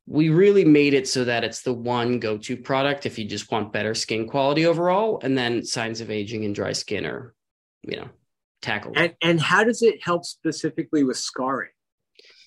we 0.07 0.29
really 0.29 0.65
made 0.65 0.93
it 0.93 1.09
so 1.09 1.25
that 1.25 1.43
it's 1.43 1.63
the 1.63 1.73
one 1.73 2.19
go 2.19 2.37
to 2.37 2.57
product 2.57 3.07
if 3.07 3.19
you 3.19 3.25
just 3.25 3.51
want 3.51 3.73
better 3.73 3.95
skin 3.95 4.29
quality 4.29 4.67
overall. 4.67 5.21
And 5.23 5.39
then 5.39 5.65
signs 5.65 6.03
of 6.03 6.11
aging 6.11 6.45
and 6.45 6.55
dry 6.55 6.73
skin 6.73 7.07
are, 7.07 7.35
you 7.83 7.97
know, 7.97 8.11
tackled. 8.61 8.99
And, 8.99 9.15
and 9.23 9.41
how 9.41 9.65
does 9.65 9.83
it 9.83 10.03
help 10.03 10.27
specifically 10.27 11.03
with 11.03 11.17
scarring? 11.17 11.71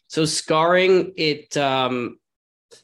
So 0.07 0.25
scarring, 0.25 1.13
it 1.15 1.57
um, 1.57 2.19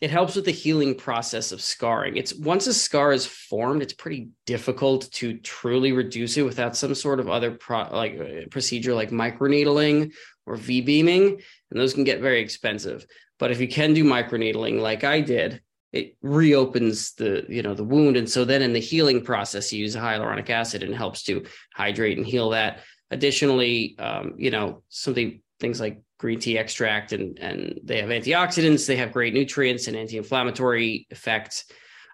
it 0.02 0.12
helps 0.12 0.36
with 0.36 0.46
the 0.46 0.52
healing 0.52 0.96
process 0.96 1.52
of 1.52 1.62
scarring. 1.62 2.18
It's 2.18 2.34
once 2.34 2.68
a 2.68 2.74
scar 2.74 3.12
is 3.12 3.26
formed, 3.26 3.82
it's 3.82 3.94
pretty 3.94 4.30
difficult 4.46 5.12
to 5.14 5.38
truly 5.40 5.92
reduce 5.92 6.38
it 6.38 6.44
without 6.44 6.76
some 6.76 6.96
sort 6.96 7.20
of 7.20 7.30
other 7.30 7.52
pro- 7.52 7.90
like 7.92 8.20
uh, 8.20 8.48
procedure 8.50 8.94
like 8.94 9.12
microneedling 9.12 10.14
or 10.46 10.56
V 10.56 10.82
beaming, 10.82 11.42
and 11.72 11.80
those 11.80 11.94
can 11.94 12.04
get 12.04 12.22
very 12.22 12.42
expensive. 12.42 13.06
But 13.38 13.52
if 13.52 13.60
you 13.60 13.68
can 13.68 13.94
do 13.94 14.04
microneedling, 14.04 14.82
like 14.82 15.04
I 15.04 15.22
did, 15.22 15.62
it 15.92 16.18
reopens 16.22 17.14
the 17.14 17.46
you 17.50 17.62
know 17.62 17.74
the 17.74 17.84
wound, 17.84 18.18
and 18.18 18.30
so 18.30 18.46
then 18.46 18.62
in 18.62 18.74
the 18.74 18.80
healing 18.80 19.24
process, 19.24 19.72
you 19.72 19.82
use 19.82 19.96
hyaluronic 19.96 20.50
acid 20.50 20.84
and 20.84 20.94
helps 20.94 21.24
to 21.24 21.46
hydrate 21.74 22.18
and 22.18 22.28
heal 22.28 22.52
that. 22.52 22.80
Additionally, 23.12 23.98
um, 23.98 24.36
you 24.38 24.52
know, 24.52 24.84
something 24.90 25.42
things 25.60 25.80
like 25.80 26.02
green 26.20 26.40
tea 26.40 26.58
extract 26.58 27.14
and 27.14 27.40
and 27.40 27.80
they 27.84 28.00
have 28.00 28.10
antioxidants, 28.10 28.86
they 28.86 28.98
have 28.98 29.12
great 29.12 29.34
nutrients 29.34 29.88
and 29.88 29.98
anti-inflammatory 29.98 31.08
effects. 31.10 31.66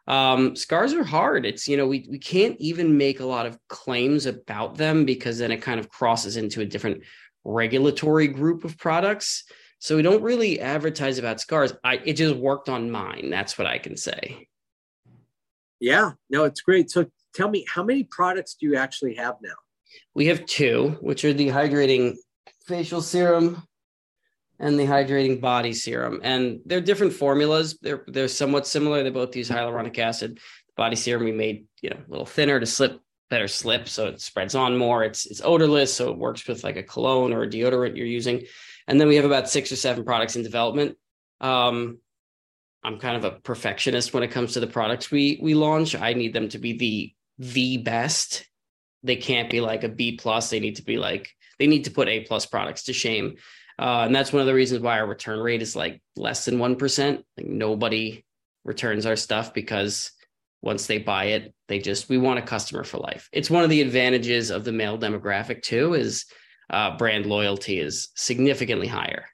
Um, 0.08 0.56
scars 0.56 0.94
are 0.94 1.04
hard. 1.04 1.46
It's 1.46 1.68
you 1.68 1.76
know 1.76 1.88
we 1.88 2.08
we 2.10 2.20
can't 2.20 2.56
even 2.60 2.98
make 2.98 3.20
a 3.20 3.26
lot 3.26 3.48
of 3.48 3.58
claims 3.68 4.28
about 4.28 4.78
them 4.78 5.04
because 5.04 5.40
then 5.40 5.52
it 5.52 5.62
kind 5.62 5.80
of 5.80 5.90
crosses 5.90 6.38
into 6.38 6.62
a 6.62 6.66
different 6.66 7.04
regulatory 7.44 8.28
group 8.28 8.64
of 8.64 8.78
products. 8.78 9.44
So 9.80 9.96
we 9.96 10.04
don't 10.04 10.24
really 10.24 10.62
advertise 10.62 11.18
about 11.18 11.42
scars. 11.42 11.74
I 11.84 11.96
it 12.06 12.14
just 12.14 12.36
worked 12.36 12.70
on 12.70 12.92
mine. 12.92 13.30
That's 13.30 13.58
what 13.58 13.68
I 13.68 13.80
can 13.80 13.98
say. 13.98 14.48
Yeah, 15.80 16.12
no, 16.30 16.46
it's 16.46 16.62
great. 16.62 16.90
So 16.90 17.08
tell 17.34 17.50
me, 17.50 17.66
how 17.68 17.84
many 17.84 18.04
products 18.04 18.56
do 18.56 18.68
you 18.68 18.78
actually 18.78 19.16
have 19.16 19.36
now? 19.42 19.56
We 20.14 20.28
have 20.28 20.46
two, 20.46 20.98
which 21.02 21.26
are 21.26 21.34
the 21.34 21.48
hydrating 21.48 22.16
facial 22.66 23.02
serum 23.02 23.64
and 24.60 24.80
the 24.80 24.86
hydrating 24.86 25.42
body 25.42 25.74
serum. 25.74 26.20
And 26.24 26.60
they're 26.66 26.82
different 26.82 27.14
formulas. 27.14 27.78
They're 27.82 28.04
they're 28.08 28.28
somewhat 28.28 28.68
similar. 28.68 29.04
They 29.04 29.10
both 29.10 29.36
use 29.36 29.50
hyaluronic 29.50 29.98
acid. 30.00 30.40
Body 30.76 30.96
serum 30.96 31.24
we 31.24 31.32
made, 31.32 31.66
you 31.82 31.90
know, 31.90 31.98
a 31.98 32.10
little 32.10 32.26
thinner 32.26 32.60
to 32.60 32.66
slip 32.66 33.00
better 33.30 33.48
slip 33.48 33.88
so 33.90 34.08
it 34.08 34.22
spreads 34.22 34.56
on 34.56 34.78
more. 34.78 35.04
It's 35.04 35.26
it's 35.26 35.42
odorless, 35.44 35.94
so 35.94 36.12
it 36.12 36.18
works 36.18 36.48
with 36.48 36.64
like 36.64 36.78
a 36.78 36.84
cologne 36.84 37.34
or 37.34 37.44
a 37.44 37.50
deodorant 37.50 37.98
you're 37.98 38.06
using. 38.06 38.46
And 38.88 39.00
then 39.00 39.08
we 39.08 39.16
have 39.16 39.26
about 39.26 39.50
six 39.50 39.72
or 39.72 39.76
seven 39.76 40.06
products 40.06 40.36
in 40.36 40.44
development. 40.44 40.98
Um, 41.42 42.00
I'm 42.84 43.00
kind 43.00 43.18
of 43.18 43.26
a 43.26 43.40
perfectionist 43.40 44.14
when 44.14 44.24
it 44.24 44.32
comes 44.32 44.54
to 44.54 44.60
the 44.60 44.68
products 44.68 45.10
we 45.10 45.40
we 45.42 45.56
launch. 45.56 45.96
I 45.96 46.14
need 46.14 46.34
them 46.34 46.50
to 46.50 46.60
be 46.60 46.78
the 46.78 47.14
the 47.40 47.78
best 47.78 48.46
they 49.04 49.16
can't 49.16 49.50
be 49.50 49.62
like 49.62 49.84
a 49.84 49.90
B 49.90 50.18
plus. 50.18 50.50
They 50.50 50.60
need 50.60 50.78
to 50.78 50.84
be 50.84 50.98
like 50.98 51.32
they 51.60 51.68
need 51.68 51.86
to 51.86 51.92
put 51.92 52.08
A 52.08 52.22
plus 52.22 52.46
products 52.46 52.84
to 52.84 52.94
shame. 52.94 53.36
Uh, 53.78 54.04
and 54.06 54.16
that's 54.16 54.32
one 54.32 54.42
of 54.42 54.48
the 54.48 54.54
reasons 54.54 54.82
why 54.82 55.00
our 55.00 55.08
return 55.08 55.40
rate 55.40 55.62
is 55.62 55.76
like 55.76 56.02
less 56.16 56.46
than 56.46 56.60
one 56.60 56.76
percent. 56.76 57.26
Like 57.38 57.48
nobody 57.48 58.26
returns 58.64 59.06
our 59.06 59.16
stuff 59.16 59.54
because 59.54 60.12
once 60.62 60.88
they 60.88 60.98
buy 60.98 61.26
it, 61.26 61.54
they 61.68 61.80
just 61.80 62.10
we 62.10 62.18
want 62.18 62.40
a 62.40 62.42
customer 62.42 62.84
for 62.84 62.98
life. 62.98 63.30
It's 63.32 63.50
one 63.50 63.64
of 63.64 63.70
the 63.70 63.82
advantages 63.82 64.50
of 64.50 64.64
the 64.64 64.72
male 64.72 64.98
demographic 64.98 65.62
too. 65.62 65.94
Is 65.94 66.26
uh, 66.70 66.98
brand 66.98 67.26
loyalty 67.26 67.80
is 67.80 68.10
significantly 68.16 68.88
higher. 68.88 69.26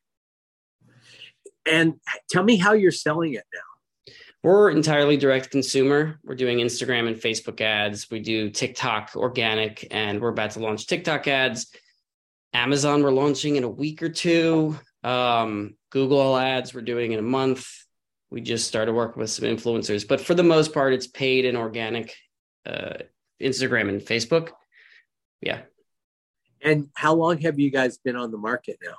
And 1.65 1.93
tell 2.29 2.43
me 2.43 2.57
how 2.57 2.73
you're 2.73 2.91
selling 2.91 3.33
it 3.33 3.45
now. 3.53 4.13
We're 4.43 4.71
entirely 4.71 5.17
direct 5.17 5.51
consumer. 5.51 6.19
We're 6.23 6.35
doing 6.35 6.57
Instagram 6.57 7.07
and 7.07 7.15
Facebook 7.15 7.61
ads. 7.61 8.09
We 8.09 8.19
do 8.19 8.49
TikTok 8.49 9.11
organic, 9.15 9.87
and 9.91 10.19
we're 10.19 10.29
about 10.29 10.51
to 10.51 10.59
launch 10.59 10.87
TikTok 10.87 11.27
ads. 11.27 11.71
Amazon, 12.53 13.03
we're 13.03 13.11
launching 13.11 13.55
in 13.55 13.63
a 13.63 13.69
week 13.69 14.03
or 14.03 14.09
two. 14.09 14.77
Um, 15.03 15.75
Google 15.89 16.37
ads, 16.37 16.73
we're 16.73 16.81
doing 16.81 17.11
in 17.11 17.19
a 17.19 17.23
month. 17.23 17.67
We 18.29 18.41
just 18.41 18.67
started 18.67 18.93
working 18.93 19.21
with 19.21 19.29
some 19.29 19.45
influencers, 19.45 20.07
but 20.07 20.21
for 20.21 20.33
the 20.33 20.43
most 20.43 20.73
part, 20.73 20.93
it's 20.93 21.07
paid 21.07 21.45
and 21.45 21.57
organic. 21.57 22.15
Uh, 22.65 22.99
Instagram 23.41 23.89
and 23.89 24.01
Facebook. 24.01 24.51
Yeah. 25.41 25.61
And 26.61 26.89
how 26.93 27.15
long 27.15 27.39
have 27.39 27.59
you 27.59 27.71
guys 27.71 27.97
been 27.97 28.15
on 28.15 28.29
the 28.29 28.37
market 28.37 28.77
now? 28.83 28.93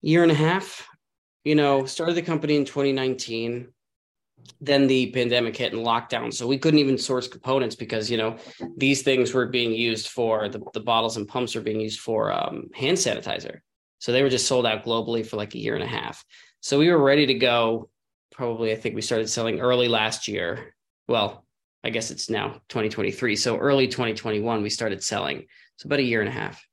Year 0.00 0.22
and 0.22 0.32
a 0.32 0.34
half 0.34 0.88
you 1.44 1.54
know, 1.54 1.84
started 1.86 2.14
the 2.14 2.22
company 2.22 2.56
in 2.56 2.64
2019. 2.64 3.68
Then 4.60 4.86
the 4.86 5.10
pandemic 5.10 5.56
hit 5.56 5.72
and 5.72 5.84
lockdown. 5.84 6.32
So 6.32 6.46
we 6.46 6.58
couldn't 6.58 6.80
even 6.80 6.96
source 6.96 7.26
components 7.26 7.74
because, 7.74 8.10
you 8.10 8.16
know, 8.16 8.36
these 8.76 9.02
things 9.02 9.34
were 9.34 9.46
being 9.46 9.72
used 9.72 10.08
for 10.08 10.48
the, 10.48 10.60
the 10.72 10.80
bottles 10.80 11.16
and 11.16 11.26
pumps 11.26 11.56
are 11.56 11.60
being 11.60 11.80
used 11.80 12.00
for 12.00 12.32
um, 12.32 12.70
hand 12.74 12.96
sanitizer. 12.96 13.60
So 13.98 14.12
they 14.12 14.22
were 14.22 14.28
just 14.28 14.46
sold 14.46 14.66
out 14.66 14.84
globally 14.84 15.26
for 15.26 15.36
like 15.36 15.54
a 15.54 15.58
year 15.58 15.74
and 15.74 15.82
a 15.82 15.88
half. 15.88 16.24
So 16.60 16.78
we 16.78 16.90
were 16.90 17.02
ready 17.02 17.26
to 17.26 17.34
go. 17.34 17.88
Probably, 18.30 18.72
I 18.72 18.76
think 18.76 18.94
we 18.94 19.02
started 19.02 19.28
selling 19.28 19.60
early 19.60 19.88
last 19.88 20.28
year. 20.28 20.74
Well, 21.08 21.44
I 21.84 21.90
guess 21.90 22.10
it's 22.10 22.30
now 22.30 22.60
2023. 22.68 23.36
So 23.36 23.58
early 23.58 23.88
2021, 23.88 24.62
we 24.62 24.70
started 24.70 25.02
selling. 25.02 25.46
So 25.76 25.86
about 25.86 25.98
a 25.98 26.04
year 26.04 26.20
and 26.20 26.28
a 26.28 26.32
half. 26.32 26.64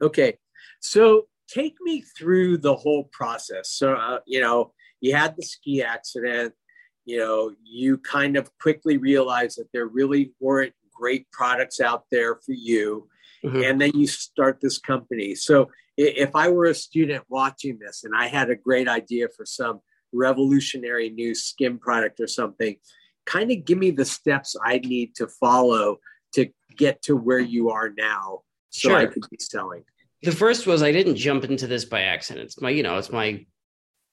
Okay. 0.00 0.36
So 0.80 1.26
take 1.48 1.74
me 1.80 2.02
through 2.16 2.58
the 2.58 2.74
whole 2.74 3.04
process. 3.12 3.70
So, 3.70 3.94
uh, 3.94 4.18
you 4.26 4.40
know, 4.40 4.72
you 5.00 5.14
had 5.14 5.36
the 5.36 5.42
ski 5.42 5.82
accident, 5.82 6.54
you 7.04 7.18
know, 7.18 7.52
you 7.64 7.98
kind 7.98 8.36
of 8.36 8.50
quickly 8.58 8.96
realize 8.96 9.56
that 9.56 9.68
there 9.72 9.86
really 9.86 10.32
weren't 10.40 10.74
great 10.94 11.30
products 11.30 11.80
out 11.80 12.04
there 12.10 12.36
for 12.36 12.52
you. 12.52 13.08
Mm-hmm. 13.44 13.62
And 13.62 13.80
then 13.80 13.90
you 13.94 14.06
start 14.06 14.58
this 14.60 14.78
company. 14.78 15.34
So, 15.34 15.70
if 15.98 16.34
I 16.34 16.48
were 16.48 16.66
a 16.66 16.74
student 16.74 17.22
watching 17.28 17.78
this 17.78 18.04
and 18.04 18.14
I 18.16 18.26
had 18.26 18.48
a 18.48 18.56
great 18.56 18.88
idea 18.88 19.28
for 19.36 19.44
some 19.44 19.80
revolutionary 20.12 21.10
new 21.10 21.34
skin 21.34 21.78
product 21.78 22.18
or 22.18 22.26
something, 22.26 22.76
kind 23.26 23.50
of 23.50 23.64
give 23.66 23.76
me 23.76 23.90
the 23.90 24.06
steps 24.06 24.56
I 24.64 24.78
need 24.78 25.14
to 25.16 25.26
follow 25.26 25.98
to 26.34 26.48
get 26.78 27.02
to 27.02 27.14
where 27.14 27.40
you 27.40 27.68
are 27.70 27.90
now 27.90 28.40
so 28.70 28.88
sure. 28.88 28.96
I 28.96 29.06
could 29.06 29.28
be 29.30 29.36
selling 29.38 29.84
the 30.22 30.32
first 30.32 30.66
was 30.66 30.82
I 30.82 30.92
didn't 30.92 31.16
jump 31.16 31.44
into 31.44 31.66
this 31.66 31.84
by 31.84 32.02
accident. 32.02 32.46
It's 32.46 32.60
my, 32.60 32.70
you 32.70 32.82
know, 32.82 32.96
it's 32.96 33.10
my 33.10 33.44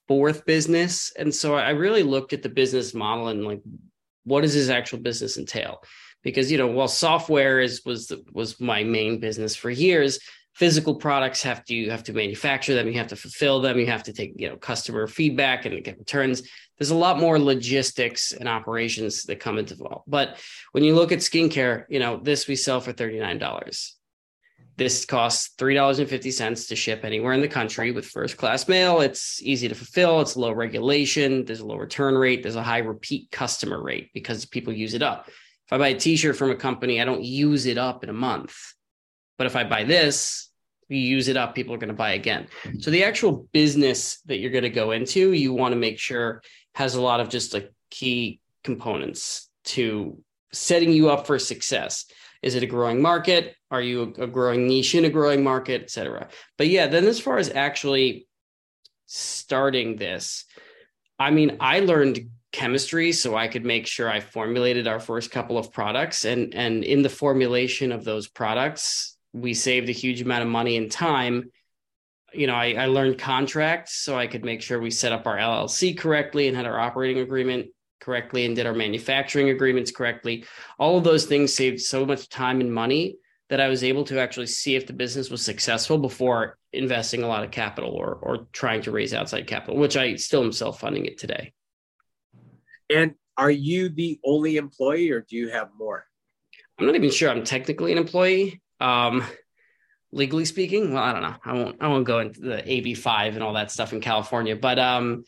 fourth 0.10 0.44
business. 0.46 1.14
And 1.18 1.34
so 1.34 1.54
I 1.54 1.70
really 1.70 2.02
looked 2.02 2.34
at 2.34 2.42
the 2.42 2.50
business 2.50 2.96
model 2.96 3.28
and 3.28 3.46
like, 3.46 3.62
what 4.24 4.42
does 4.42 4.54
his 4.54 4.72
actual 4.72 4.98
business 4.98 5.38
entail? 5.38 5.84
Because, 6.24 6.52
you 6.52 6.58
know, 6.58 6.68
while 6.68 6.88
software 6.88 7.60
is 7.60 7.86
was 7.86 8.08
the, 8.08 8.24
was 8.34 8.60
my 8.60 8.84
main 8.84 9.20
business 9.20 9.56
for 9.56 9.70
years, 9.70 10.20
physical 10.56 10.96
products 10.96 11.44
have 11.44 11.64
to 11.66 11.76
you 11.76 11.92
have 11.92 12.04
to 12.04 12.14
manufacture 12.14 12.74
them, 12.74 12.88
you 12.88 12.96
have 12.96 13.08
to 13.08 13.16
fulfill 13.16 13.62
them, 13.62 13.78
you 13.78 13.86
have 13.86 14.04
to 14.04 14.12
take, 14.12 14.34
you 14.36 14.50
know, 14.50 14.58
customer 14.58 15.06
feedback 15.06 15.66
and 15.66 15.84
get 15.84 16.00
returns. 16.00 16.42
There's 16.80 16.90
a 16.90 16.96
lot 16.96 17.20
more 17.20 17.38
logistics 17.38 18.32
and 18.32 18.50
operations 18.50 19.26
that 19.26 19.40
come 19.40 19.60
into 19.60 19.76
involved. 19.76 20.06
But 20.08 20.40
when 20.72 20.84
you 20.84 20.96
look 20.96 21.12
at 21.12 21.20
skincare, 21.20 21.86
you 21.88 22.00
know, 22.00 22.18
this 22.18 22.48
we 22.48 22.56
sell 22.56 22.82
for 22.82 22.94
$39 22.94 23.99
this 24.80 25.06
costs 25.06 25.54
$3.50 25.58 26.68
to 26.70 26.76
ship 26.76 27.02
anywhere 27.04 27.34
in 27.34 27.42
the 27.42 27.48
country 27.48 27.92
with 27.92 28.06
first 28.06 28.38
class 28.38 28.68
mail. 28.68 29.02
It's 29.02 29.42
easy 29.44 29.68
to 29.68 29.76
fulfill, 29.76 30.22
it's 30.22 30.36
low 30.36 30.52
regulation, 30.52 31.46
there's 31.46 31.60
a 31.60 31.66
low 31.66 31.76
return 31.76 32.16
rate, 32.16 32.42
there's 32.42 32.56
a 32.56 32.64
high 32.64 32.80
repeat 32.80 33.30
customer 33.30 33.84
rate 33.84 34.10
because 34.14 34.46
people 34.46 34.74
use 34.74 34.94
it 34.94 35.04
up. 35.04 35.28
If 35.28 35.74
I 35.74 35.78
buy 35.78 35.90
a 35.90 36.00
t 36.00 36.16
shirt 36.16 36.38
from 36.38 36.50
a 36.50 36.56
company, 36.56 37.00
I 37.00 37.06
don't 37.06 37.24
use 37.24 37.68
it 37.68 37.78
up 37.78 38.04
in 38.04 38.10
a 38.10 38.14
month. 38.14 38.56
But 39.38 39.46
if 39.46 39.56
I 39.56 39.66
buy 39.66 39.84
this, 39.84 40.50
you 40.88 40.98
use 40.98 41.28
it 41.28 41.38
up, 41.38 41.54
people 41.54 41.76
are 41.76 41.78
going 41.78 41.90
to 41.90 41.94
buy 41.94 42.14
again. 42.14 42.48
So 42.80 42.90
the 42.90 43.04
actual 43.04 43.48
business 43.52 44.22
that 44.26 44.40
you're 44.40 44.50
going 44.50 44.64
to 44.64 44.70
go 44.70 44.92
into, 44.92 45.34
you 45.34 45.54
want 45.54 45.74
to 45.74 45.80
make 45.80 46.00
sure 46.00 46.42
has 46.74 46.96
a 46.96 47.02
lot 47.02 47.20
of 47.20 47.30
just 47.30 47.54
like 47.54 47.72
key 47.92 48.40
components 48.64 49.50
to 49.66 50.18
setting 50.52 50.92
you 50.92 51.10
up 51.10 51.28
for 51.28 51.38
success. 51.38 52.06
Is 52.42 52.56
it 52.56 52.64
a 52.64 52.68
growing 52.68 53.02
market? 53.02 53.56
Are 53.70 53.82
you 53.82 54.14
a 54.18 54.28
growing 54.28 54.68
niche 54.68 54.96
in 54.96 55.06
a 55.06 55.10
growing 55.10 55.44
market, 55.44 55.82
et 55.82 55.90
cetera? 55.90 56.30
But 56.58 56.68
yeah, 56.68 56.88
then 56.88 57.06
as 57.06 57.20
far 57.20 57.38
as 57.38 57.50
actually 57.50 58.28
starting 59.06 59.98
this, 59.98 60.46
I 61.18 61.32
mean, 61.32 61.58
I 61.60 61.82
learned 61.82 62.30
chemistry 62.52 63.12
so 63.12 63.36
I 63.36 63.48
could 63.48 63.64
make 63.64 63.86
sure 63.86 64.10
I 64.10 64.22
formulated 64.22 64.88
our 64.88 65.00
first 65.00 65.30
couple 65.30 65.58
of 65.58 65.72
products 65.72 66.26
and 66.26 66.56
and 66.56 66.84
in 66.84 67.04
the 67.04 67.10
formulation 67.10 67.92
of 67.92 68.04
those 68.04 68.28
products 68.28 69.16
we 69.34 69.54
saved 69.54 69.88
a 69.90 69.94
huge 69.94 70.22
amount 70.22 70.42
of 70.42 70.50
money 70.50 70.76
and 70.76 70.92
time 70.92 71.52
you 72.34 72.48
know 72.48 72.56
I, 72.56 72.74
I 72.74 72.86
learned 72.88 73.20
contracts 73.20 73.98
so 73.98 74.18
I 74.18 74.26
could 74.26 74.44
make 74.44 74.64
sure 74.64 74.80
we 74.80 74.90
set 74.90 75.12
up 75.12 75.28
our 75.28 75.38
LLC 75.38 75.96
correctly 75.96 76.48
and 76.48 76.58
had 76.58 76.66
our 76.66 76.80
operating 76.80 77.20
agreement 77.20 77.68
correctly 78.00 78.46
and 78.46 78.56
did 78.56 78.66
our 78.66 78.74
manufacturing 78.74 79.50
agreements 79.50 79.92
correctly 79.92 80.46
all 80.78 80.98
of 80.98 81.04
those 81.04 81.26
things 81.26 81.54
saved 81.54 81.80
so 81.80 82.06
much 82.06 82.30
time 82.30 82.62
and 82.62 82.74
money 82.74 83.18
that 83.50 83.60
I 83.60 83.68
was 83.68 83.84
able 83.84 84.04
to 84.06 84.20
actually 84.20 84.48
see 84.48 84.76
if 84.76 84.86
the 84.86 84.94
business 84.94 85.30
was 85.30 85.44
successful 85.44 85.98
before 85.98 86.58
investing 86.72 87.24
a 87.24 87.28
lot 87.28 87.44
of 87.44 87.52
capital 87.52 87.92
or 87.92 88.16
or 88.16 88.48
trying 88.54 88.82
to 88.84 88.92
raise 88.92 89.14
outside 89.14 89.48
capital 89.48 89.78
which 89.78 89.98
I 89.98 90.16
still 90.16 90.44
am 90.44 90.52
self 90.52 90.80
funding 90.80 91.06
it 91.06 91.18
today 91.18 91.54
and 92.90 93.16
are 93.40 93.52
you 93.52 93.90
the 93.90 94.20
only 94.24 94.58
employee 94.58 95.12
or 95.12 95.22
do 95.22 95.38
you 95.38 95.50
have 95.50 95.70
more? 95.78 96.06
I'm 96.78 96.86
not 96.86 96.96
even 96.96 97.10
sure 97.10 97.30
I'm 97.30 97.44
technically 97.44 97.92
an 97.92 97.98
employee. 97.98 98.62
Um, 98.82 99.24
legally 100.12 100.46
speaking, 100.46 100.94
well, 100.94 101.04
I 101.04 101.14
don't 101.14 101.22
know. 101.22 101.36
I 101.46 101.54
won't 101.54 101.78
I 101.82 101.88
won't 101.88 102.06
go 102.06 102.20
into 102.20 102.42
the 102.42 102.58
AB5 102.58 103.36
and 103.36 103.44
all 103.44 103.54
that 103.54 103.72
stuff 103.72 103.94
in 103.94 104.02
California, 104.02 104.56
but 104.56 104.80
um 104.80 105.24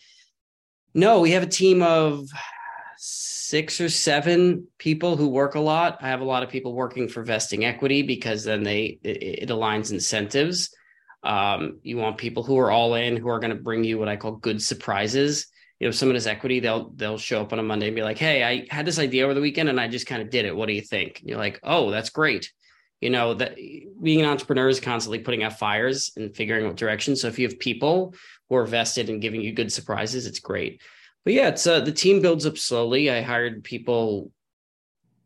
no, 0.93 1.21
we 1.21 1.31
have 1.31 1.43
a 1.43 1.47
team 1.47 1.81
of 1.81 2.27
six 3.03 3.81
or 3.81 3.89
seven 3.89 4.67
people 4.77 5.17
who 5.17 5.27
work 5.27 5.55
a 5.55 5.59
lot. 5.59 5.97
I 6.01 6.09
have 6.09 6.21
a 6.21 6.25
lot 6.25 6.43
of 6.43 6.49
people 6.49 6.75
working 6.75 7.07
for 7.07 7.23
vesting 7.23 7.65
equity 7.65 8.03
because 8.03 8.43
then 8.43 8.61
they 8.61 8.99
it, 9.01 9.23
it 9.23 9.49
aligns 9.49 9.91
incentives. 9.91 10.69
Um, 11.23 11.79
you 11.81 11.97
want 11.97 12.19
people 12.19 12.43
who 12.43 12.59
are 12.59 12.69
all 12.69 12.93
in, 12.93 13.17
who 13.17 13.27
are 13.29 13.39
going 13.39 13.55
to 13.57 13.61
bring 13.61 13.83
you 13.83 13.97
what 13.97 14.07
I 14.07 14.17
call 14.17 14.33
good 14.33 14.61
surprises. 14.61 15.47
You 15.79 15.87
know 15.87 15.91
someone 15.91 16.15
has 16.15 16.27
equity 16.27 16.59
they'll 16.59 16.91
they'll 16.91 17.17
show 17.17 17.41
up 17.41 17.53
on 17.53 17.57
a 17.57 17.63
monday 17.63 17.87
and 17.87 17.95
be 17.95 18.03
like 18.03 18.19
hey 18.19 18.43
i 18.43 18.67
had 18.69 18.85
this 18.85 18.99
idea 18.99 19.23
over 19.23 19.33
the 19.33 19.41
weekend 19.41 19.67
and 19.67 19.79
i 19.79 19.87
just 19.87 20.05
kind 20.05 20.21
of 20.21 20.29
did 20.29 20.45
it. 20.45 20.55
What 20.55 20.67
do 20.67 20.73
you 20.73 20.81
think? 20.81 21.21
And 21.21 21.29
you're 21.29 21.39
like 21.39 21.59
oh 21.63 21.89
that's 21.89 22.11
great. 22.11 22.53
You 22.99 23.09
know 23.09 23.33
that 23.33 23.55
being 23.55 24.21
an 24.21 24.27
entrepreneur 24.27 24.69
is 24.69 24.79
constantly 24.79 25.17
putting 25.17 25.41
out 25.41 25.57
fires 25.57 26.11
and 26.17 26.35
figuring 26.35 26.67
out 26.67 26.75
direction. 26.75 27.15
So 27.15 27.29
if 27.29 27.39
you 27.39 27.47
have 27.47 27.57
people 27.57 28.13
who 28.47 28.57
are 28.57 28.67
vested 28.67 29.09
in 29.09 29.19
giving 29.19 29.41
you 29.41 29.53
good 29.53 29.73
surprises 29.73 30.27
it's 30.27 30.39
great 30.39 30.83
but 31.23 31.33
yeah 31.33 31.49
it's 31.49 31.65
uh, 31.67 31.79
the 31.79 31.91
team 31.91 32.21
builds 32.21 32.45
up 32.45 32.57
slowly 32.57 33.09
i 33.09 33.21
hired 33.21 33.63
people 33.63 34.31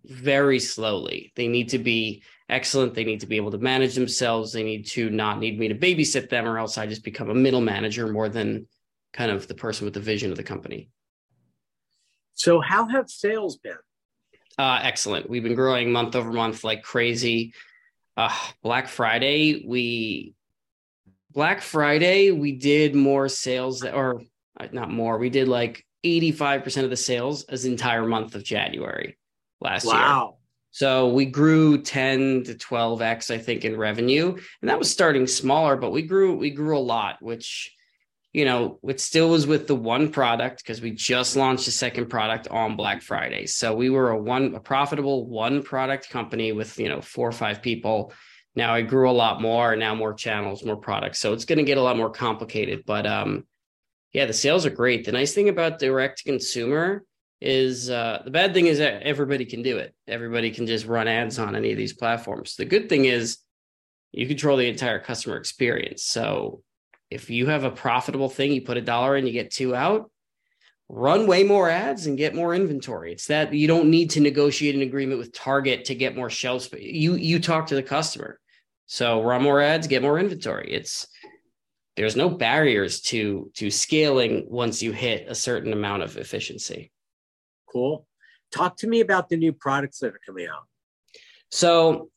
very 0.04 0.60
slowly 0.60 1.32
they 1.36 1.48
need 1.48 1.70
to 1.70 1.80
be 1.80 2.22
excellent 2.48 2.94
they 2.94 3.04
need 3.04 3.20
to 3.20 3.28
be 3.28 3.38
able 3.38 3.52
to 3.52 3.58
manage 3.58 3.96
themselves 3.96 4.54
they 4.54 4.64
need 4.64 4.86
to 4.86 5.10
not 5.10 5.40
need 5.40 5.58
me 5.58 5.68
to 5.68 5.76
babysit 5.76 6.30
them 6.30 6.46
or 6.46 6.60
else 6.60 6.78
i 6.78 6.86
just 6.86 7.04
become 7.04 7.30
a 7.30 7.34
middle 7.34 7.62
manager 7.62 8.08
more 8.08 8.30
than 8.30 8.68
kind 9.16 9.32
of 9.32 9.48
the 9.48 9.56
person 9.56 9.86
with 9.86 9.94
the 9.94 10.00
vision 10.00 10.30
of 10.30 10.38
the 10.38 10.44
company. 10.44 10.90
So, 12.34 12.60
how 12.60 12.88
have 12.90 13.10
sales 13.10 13.58
been? 13.58 13.78
Uh, 14.58 14.80
excellent. 14.84 15.30
We've 15.30 15.44
been 15.44 15.56
growing 15.56 15.92
month 15.92 16.16
over 16.16 16.32
month 16.32 16.64
like 16.64 16.84
crazy. 16.84 17.54
Uh, 18.18 18.36
Black 18.62 18.88
Friday, 18.88 19.66
we 19.66 20.34
Black 21.32 21.62
Friday 21.62 22.32
we 22.32 22.54
did 22.54 22.94
more 22.94 23.30
sales, 23.30 23.84
or 23.84 24.20
uh, 24.20 24.24
not 24.72 24.92
more. 24.92 25.18
We 25.18 25.30
did 25.30 25.48
like 25.48 25.86
eighty 26.04 26.32
five 26.32 26.64
percent 26.64 26.84
of 26.84 26.90
the 26.90 26.98
sales 26.98 27.44
as 27.46 27.64
the 27.64 27.72
entire 27.72 28.06
month 28.06 28.36
of 28.36 28.44
January 28.44 29.18
last 29.62 29.86
wow. 29.86 29.94
year. 29.94 30.02
Wow. 30.02 30.38
So 30.72 31.08
we 31.08 31.24
grew 31.24 31.82
10 31.82 32.44
to 32.44 32.54
12x, 32.54 33.34
I 33.34 33.38
think, 33.38 33.64
in 33.64 33.78
revenue. 33.78 34.36
And 34.62 34.70
that 34.70 34.78
was 34.78 34.92
starting 34.92 35.26
smaller, 35.26 35.78
but 35.78 35.92
we 35.92 36.02
grew, 36.02 36.36
we 36.36 36.50
grew 36.50 36.78
a 36.78 36.80
lot, 36.80 37.22
which 37.22 37.74
you 38.36 38.44
know, 38.44 38.80
it 38.84 39.00
still 39.00 39.30
was 39.30 39.48
with 39.48 39.66
the 39.66 39.76
one 39.76 40.12
product 40.12 40.62
because 40.62 40.82
we 40.82 40.92
just 40.92 41.38
launched 41.38 41.70
a 41.70 41.72
second 41.72 42.08
product 42.08 42.50
on 42.50 42.76
Black 42.76 43.02
Friday. 43.02 43.46
So 43.46 43.74
we 43.74 43.90
were 43.90 44.10
a 44.10 44.18
one 44.18 44.54
a 44.56 44.60
profitable 44.60 45.26
one 45.26 45.64
product 45.64 46.10
company 46.10 46.52
with, 46.52 46.78
you 46.78 46.90
know, 46.90 47.00
four 47.00 47.30
or 47.30 47.32
five 47.32 47.62
people. 47.62 48.12
Now 48.54 48.74
I 48.74 48.82
grew 48.82 49.10
a 49.10 49.14
lot 49.14 49.42
more, 49.42 49.78
now 49.78 49.96
more 49.96 50.14
channels, 50.14 50.66
more 50.66 50.76
products. 50.76 51.20
So 51.20 51.32
it's 51.32 51.46
going 51.46 51.60
to 51.60 51.64
get 51.64 51.78
a 51.78 51.82
lot 51.82 51.96
more 51.96 52.10
complicated, 52.10 52.84
but 52.86 53.08
um 53.08 53.46
yeah, 54.16 54.26
the 54.26 54.32
sales 54.32 54.66
are 54.66 54.70
great. 54.70 55.04
The 55.04 55.12
nice 55.12 55.34
thing 55.34 55.50
about 55.50 55.78
direct 55.78 56.24
consumer 56.24 57.04
is 57.42 57.90
uh, 57.90 58.22
the 58.24 58.32
bad 58.32 58.54
thing 58.54 58.68
is 58.68 58.78
that 58.78 59.04
everybody 59.04 59.44
can 59.44 59.62
do 59.62 59.78
it. 59.78 59.94
Everybody 60.08 60.52
can 60.52 60.68
just 60.68 60.86
run 60.86 61.10
ads 61.10 61.38
on 61.38 61.54
any 61.54 61.74
of 61.74 61.78
these 61.78 61.92
platforms. 61.92 62.56
The 62.56 62.64
good 62.64 62.88
thing 62.88 63.04
is 63.04 63.40
you 64.14 64.26
control 64.26 64.56
the 64.56 64.70
entire 64.70 65.00
customer 65.00 65.36
experience. 65.36 66.04
So 66.04 66.64
if 67.12 67.30
you 67.30 67.48
have 67.48 67.66
a 67.66 67.72
profitable 67.72 68.30
thing, 68.30 68.54
you 68.54 68.62
put 68.62 68.78
a 68.78 68.82
dollar 68.82 69.18
in, 69.18 69.28
you 69.28 69.34
get 69.34 69.52
two 69.52 69.76
out, 69.76 70.10
run 70.88 71.28
way 71.28 71.44
more 71.44 71.70
ads 71.70 72.08
and 72.08 72.18
get 72.18 72.34
more 72.34 72.56
inventory. 72.56 73.12
It's 73.12 73.28
that 73.28 73.54
you 73.54 73.68
don't 73.68 73.90
need 73.90 74.12
to 74.12 74.22
negotiate 74.22 74.76
an 74.76 74.82
agreement 74.82 75.20
with 75.20 75.34
Target 75.34 75.84
to 75.86 75.94
get 75.94 76.16
more 76.16 76.30
shelf 76.30 76.62
space. 76.62 76.84
You 76.84 77.16
you 77.16 77.42
talk 77.42 77.68
to 77.68 77.76
the 77.76 77.84
customer. 77.84 78.40
So 78.86 79.22
run 79.22 79.44
more 79.44 79.60
ads, 79.60 79.88
get 79.88 80.04
more 80.04 80.20
inventory. 80.20 80.72
It's 80.72 81.06
there's 81.96 82.16
no 82.16 82.30
barriers 82.30 83.02
to 83.02 83.52
to 83.56 83.72
scaling 83.72 84.46
once 84.48 84.82
you 84.82 84.92
hit 84.92 85.28
a 85.30 85.36
certain 85.36 85.74
amount 85.74 86.04
of 86.04 86.18
efficiency. 86.18 86.92
Cool. 87.72 88.08
Talk 88.52 88.78
to 88.78 88.88
me 88.88 89.02
about 89.02 89.30
the 89.30 89.38
new 89.38 89.54
products 89.54 90.00
that 90.00 90.14
are 90.14 90.22
coming 90.26 90.48
out. 90.48 90.64
So 91.52 92.10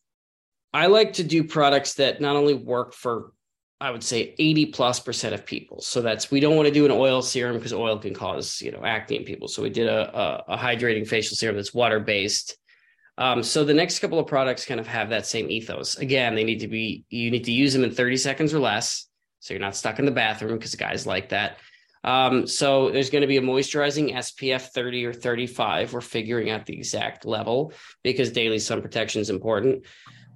I 0.72 0.86
like 0.86 1.14
to 1.14 1.24
do 1.24 1.44
products 1.44 1.94
that 1.94 2.20
not 2.20 2.36
only 2.36 2.54
work 2.54 2.92
for 2.92 3.32
I 3.80 3.92
would 3.92 4.02
say 4.02 4.34
80 4.38 4.66
plus 4.66 4.98
percent 4.98 5.34
of 5.34 5.46
people. 5.46 5.80
So 5.80 6.02
that's 6.02 6.30
we 6.30 6.40
don't 6.40 6.56
want 6.56 6.66
to 6.66 6.74
do 6.74 6.84
an 6.84 6.90
oil 6.90 7.22
serum 7.22 7.56
because 7.56 7.72
oil 7.72 7.98
can 7.98 8.14
cause 8.14 8.60
you 8.60 8.72
know 8.72 8.82
acne 8.84 9.18
in 9.18 9.24
people. 9.24 9.46
So 9.48 9.62
we 9.62 9.70
did 9.70 9.88
a, 9.88 10.16
a, 10.16 10.54
a 10.54 10.58
hydrating 10.58 11.06
facial 11.06 11.36
serum 11.36 11.56
that's 11.56 11.74
water 11.74 12.00
based. 12.00 12.56
Um, 13.16 13.42
so 13.42 13.64
the 13.64 13.74
next 13.74 13.98
couple 13.98 14.18
of 14.18 14.28
products 14.28 14.64
kind 14.64 14.78
of 14.78 14.86
have 14.86 15.10
that 15.10 15.26
same 15.26 15.50
ethos. 15.50 15.98
Again, 15.98 16.34
they 16.34 16.44
need 16.44 16.60
to 16.60 16.68
be 16.68 17.04
you 17.08 17.30
need 17.30 17.44
to 17.44 17.52
use 17.52 17.72
them 17.72 17.84
in 17.84 17.92
30 17.92 18.16
seconds 18.16 18.52
or 18.52 18.58
less, 18.58 19.07
so 19.40 19.54
you're 19.54 19.60
not 19.60 19.76
stuck 19.76 19.98
in 19.98 20.04
the 20.04 20.10
bathroom 20.10 20.58
because 20.58 20.74
guys 20.74 21.06
like 21.06 21.30
that. 21.30 21.58
Um, 22.04 22.46
so 22.46 22.90
there's 22.90 23.10
going 23.10 23.22
to 23.22 23.28
be 23.28 23.38
a 23.38 23.42
moisturizing 23.42 24.14
SPF 24.14 24.68
30 24.68 25.06
or 25.06 25.12
35. 25.12 25.92
We're 25.92 26.00
figuring 26.00 26.50
out 26.50 26.66
the 26.66 26.76
exact 26.76 27.24
level 27.24 27.72
because 28.02 28.30
daily 28.30 28.58
sun 28.58 28.82
protection 28.82 29.20
is 29.20 29.30
important. 29.30 29.84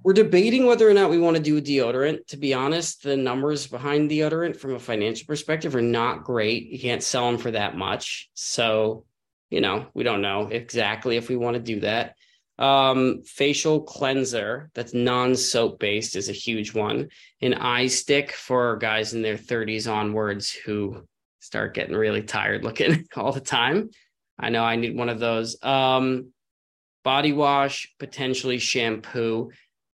We're 0.03 0.13
debating 0.13 0.65
whether 0.65 0.89
or 0.89 0.93
not 0.93 1.09
we 1.09 1.17
want 1.17 1.37
to 1.37 1.41
do 1.41 1.57
a 1.57 1.61
deodorant. 1.61 2.27
To 2.27 2.37
be 2.37 2.53
honest, 2.53 3.03
the 3.03 3.15
numbers 3.15 3.67
behind 3.67 4.11
deodorant 4.11 4.57
from 4.57 4.75
a 4.75 4.79
financial 4.79 5.25
perspective 5.25 5.75
are 5.75 5.81
not 5.81 6.25
great. 6.25 6.67
You 6.67 6.79
can't 6.79 7.01
sell 7.01 7.25
them 7.25 7.39
for 7.39 7.51
that 7.51 7.77
much. 7.77 8.29
So, 8.33 9.05
you 9.49 9.61
know, 9.61 9.87
we 9.93 10.03
don't 10.03 10.21
know 10.21 10.47
exactly 10.47 11.15
if 11.15 11.29
we 11.29 11.37
want 11.37 11.55
to 11.55 11.61
do 11.61 11.79
that. 11.81 12.17
Um, 12.59 13.23
facial 13.23 13.81
cleanser 13.81 14.69
that's 14.75 14.93
non 14.93 15.35
soap 15.35 15.79
based 15.79 16.15
is 16.15 16.29
a 16.29 16.33
huge 16.33 16.73
one. 16.73 17.09
An 17.41 17.53
eye 17.55 17.87
stick 17.87 18.31
for 18.31 18.77
guys 18.77 19.13
in 19.13 19.21
their 19.21 19.37
30s 19.37 19.91
onwards 19.91 20.51
who 20.51 21.03
start 21.39 21.73
getting 21.73 21.95
really 21.95 22.23
tired 22.23 22.63
looking 22.63 23.05
all 23.15 23.31
the 23.31 23.41
time. 23.41 23.89
I 24.39 24.49
know 24.49 24.63
I 24.63 24.75
need 24.75 24.95
one 24.95 25.09
of 25.09 25.19
those. 25.19 25.61
Um, 25.63 26.31
body 27.03 27.33
wash, 27.33 27.93
potentially 27.99 28.59
shampoo 28.59 29.51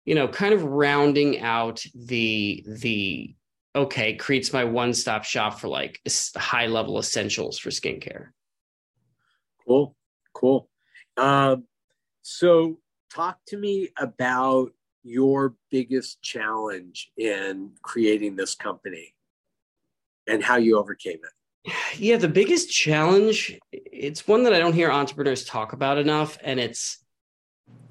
you 0.06 0.14
know, 0.14 0.28
kind 0.28 0.54
of 0.54 0.64
rounding 0.64 1.42
out 1.42 1.84
the 1.96 2.64
the 2.68 3.36
okay, 3.76 4.16
Krete's 4.16 4.54
my 4.54 4.64
one-stop 4.64 5.26
shop 5.26 5.60
for 5.60 5.68
like 5.68 6.00
high 6.38 6.68
level 6.68 6.98
essentials 6.98 7.58
for 7.60 7.72
skincare. 7.72 8.28
Cool, 9.68 9.96
cool. 10.34 10.70
Um, 11.18 11.66
so 12.26 12.80
talk 13.14 13.38
to 13.46 13.56
me 13.56 13.90
about 14.00 14.72
your 15.04 15.54
biggest 15.70 16.24
challenge 16.24 17.12
in 17.18 17.70
creating 17.84 18.36
this 18.36 18.56
company 18.56 19.14
and 20.28 20.44
how 20.44 20.56
you 20.56 20.80
overcame 20.80 21.20
it. 21.24 21.72
Yeah, 22.00 22.18
the 22.18 22.28
biggest 22.28 22.72
challenge, 22.72 23.60
it's 23.72 24.28
one 24.28 24.44
that 24.44 24.54
I 24.54 24.60
don't 24.60 24.74
hear 24.74 24.92
entrepreneurs 24.92 25.46
talk 25.46 25.74
about 25.74 26.00
enough, 26.00 26.40
and 26.44 26.60
it's 26.60 26.98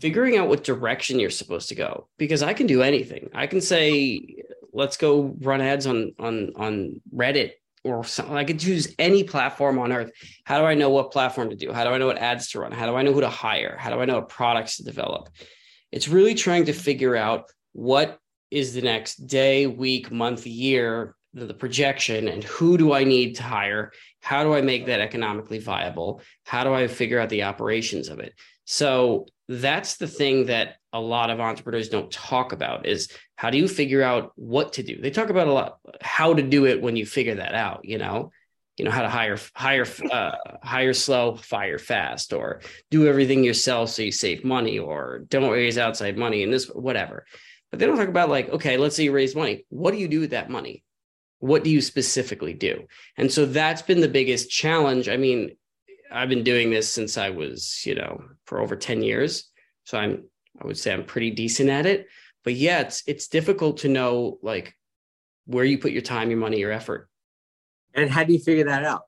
figuring 0.00 0.36
out 0.36 0.48
what 0.48 0.64
direction 0.64 1.20
you're 1.20 1.30
supposed 1.30 1.68
to 1.68 1.76
go 1.76 2.08
because 2.18 2.42
I 2.42 2.54
can 2.54 2.66
do 2.66 2.82
anything. 2.82 3.30
I 3.34 3.46
can 3.46 3.60
say, 3.60 4.42
let's 4.72 4.96
go 4.96 5.36
run 5.40 5.60
ads 5.60 5.86
on 5.86 6.12
on 6.18 6.52
on 6.56 7.00
Reddit 7.14 7.52
or 7.84 8.02
something. 8.02 8.36
I 8.36 8.44
could 8.44 8.58
choose 8.58 8.94
any 8.98 9.22
platform 9.22 9.78
on 9.78 9.92
earth. 9.92 10.10
How 10.44 10.58
do 10.58 10.64
I 10.64 10.74
know 10.74 10.90
what 10.90 11.12
platform 11.12 11.50
to 11.50 11.56
do? 11.56 11.72
How 11.72 11.84
do 11.84 11.90
I 11.90 11.98
know 11.98 12.06
what 12.06 12.18
ads 12.18 12.50
to 12.50 12.60
run? 12.60 12.72
How 12.72 12.86
do 12.86 12.96
I 12.96 13.02
know 13.02 13.12
who 13.12 13.20
to 13.20 13.28
hire? 13.28 13.76
How 13.78 13.90
do 13.90 14.00
I 14.00 14.06
know 14.06 14.16
what 14.16 14.28
products 14.28 14.78
to 14.78 14.84
develop? 14.84 15.28
It's 15.92 16.08
really 16.08 16.34
trying 16.34 16.64
to 16.64 16.72
figure 16.72 17.14
out 17.14 17.44
what 17.72 18.18
is 18.50 18.74
the 18.74 18.82
next 18.82 19.26
day, 19.26 19.66
week, 19.66 20.10
month, 20.10 20.46
year, 20.46 21.14
the, 21.34 21.46
the 21.46 21.54
projection, 21.54 22.28
and 22.28 22.42
who 22.44 22.78
do 22.78 22.92
I 22.92 23.04
need 23.04 23.36
to 23.36 23.42
hire? 23.42 23.92
How 24.20 24.42
do 24.44 24.54
I 24.54 24.62
make 24.62 24.86
that 24.86 25.00
economically 25.00 25.58
viable? 25.58 26.22
How 26.44 26.64
do 26.64 26.72
I 26.72 26.88
figure 26.88 27.20
out 27.20 27.28
the 27.28 27.42
operations 27.42 28.08
of 28.08 28.18
it? 28.20 28.34
So 28.64 29.26
that's 29.48 29.96
the 29.96 30.06
thing 30.06 30.46
that 30.46 30.76
a 30.92 31.00
lot 31.00 31.30
of 31.30 31.40
entrepreneurs 31.40 31.88
don't 31.88 32.10
talk 32.10 32.52
about 32.52 32.86
is 32.86 33.08
how 33.36 33.50
do 33.50 33.58
you 33.58 33.68
figure 33.68 34.02
out 34.02 34.32
what 34.36 34.74
to 34.74 34.82
do? 34.82 35.00
They 35.00 35.10
talk 35.10 35.28
about 35.28 35.48
a 35.48 35.52
lot 35.52 35.78
how 36.00 36.34
to 36.34 36.42
do 36.42 36.66
it 36.66 36.80
when 36.80 36.96
you 36.96 37.04
figure 37.04 37.34
that 37.36 37.54
out, 37.54 37.84
you 37.84 37.98
know, 37.98 38.30
you 38.76 38.84
know 38.84 38.90
how 38.90 39.02
to 39.02 39.08
hire 39.08 39.38
hire 39.54 39.86
uh, 40.10 40.32
hire 40.62 40.94
slow, 40.94 41.36
fire 41.36 41.78
fast, 41.78 42.32
or 42.32 42.60
do 42.90 43.06
everything 43.06 43.44
yourself 43.44 43.90
so 43.90 44.02
you 44.02 44.10
save 44.10 44.44
money, 44.44 44.78
or 44.78 45.24
don't 45.28 45.50
raise 45.50 45.78
outside 45.78 46.18
money 46.18 46.42
and 46.42 46.52
this 46.52 46.66
whatever. 46.66 47.24
But 47.70 47.78
they 47.78 47.86
don't 47.86 47.96
talk 47.96 48.08
about 48.08 48.30
like, 48.30 48.48
okay, 48.48 48.76
let's 48.76 48.96
say 48.96 49.04
you 49.04 49.12
raise 49.12 49.36
money. 49.36 49.64
What 49.68 49.92
do 49.92 49.98
you 49.98 50.08
do 50.08 50.20
with 50.20 50.30
that 50.30 50.50
money? 50.50 50.82
What 51.38 51.62
do 51.62 51.70
you 51.70 51.80
specifically 51.80 52.54
do? 52.54 52.86
And 53.16 53.30
so 53.30 53.46
that's 53.46 53.82
been 53.82 54.00
the 54.00 54.08
biggest 54.08 54.50
challenge. 54.50 55.08
I 55.08 55.18
mean, 55.18 55.56
I've 56.14 56.28
been 56.28 56.44
doing 56.44 56.70
this 56.70 56.88
since 56.88 57.18
I 57.18 57.30
was, 57.30 57.82
you 57.84 57.94
know, 57.94 58.22
for 58.46 58.60
over 58.60 58.76
10 58.76 59.02
years. 59.02 59.50
So 59.84 59.98
I'm, 59.98 60.24
I 60.62 60.66
would 60.66 60.78
say 60.78 60.92
I'm 60.92 61.04
pretty 61.04 61.30
decent 61.30 61.68
at 61.70 61.86
it. 61.86 62.06
But 62.44 62.54
yeah, 62.54 62.80
it's 62.80 63.02
it's 63.06 63.28
difficult 63.28 63.78
to 63.78 63.88
know 63.88 64.38
like 64.42 64.74
where 65.46 65.64
you 65.64 65.78
put 65.78 65.92
your 65.92 66.02
time, 66.02 66.30
your 66.30 66.38
money, 66.38 66.58
your 66.58 66.72
effort. 66.72 67.08
And 67.94 68.10
how 68.10 68.24
do 68.24 68.32
you 68.32 68.38
figure 68.38 68.64
that 68.64 68.84
out? 68.84 69.02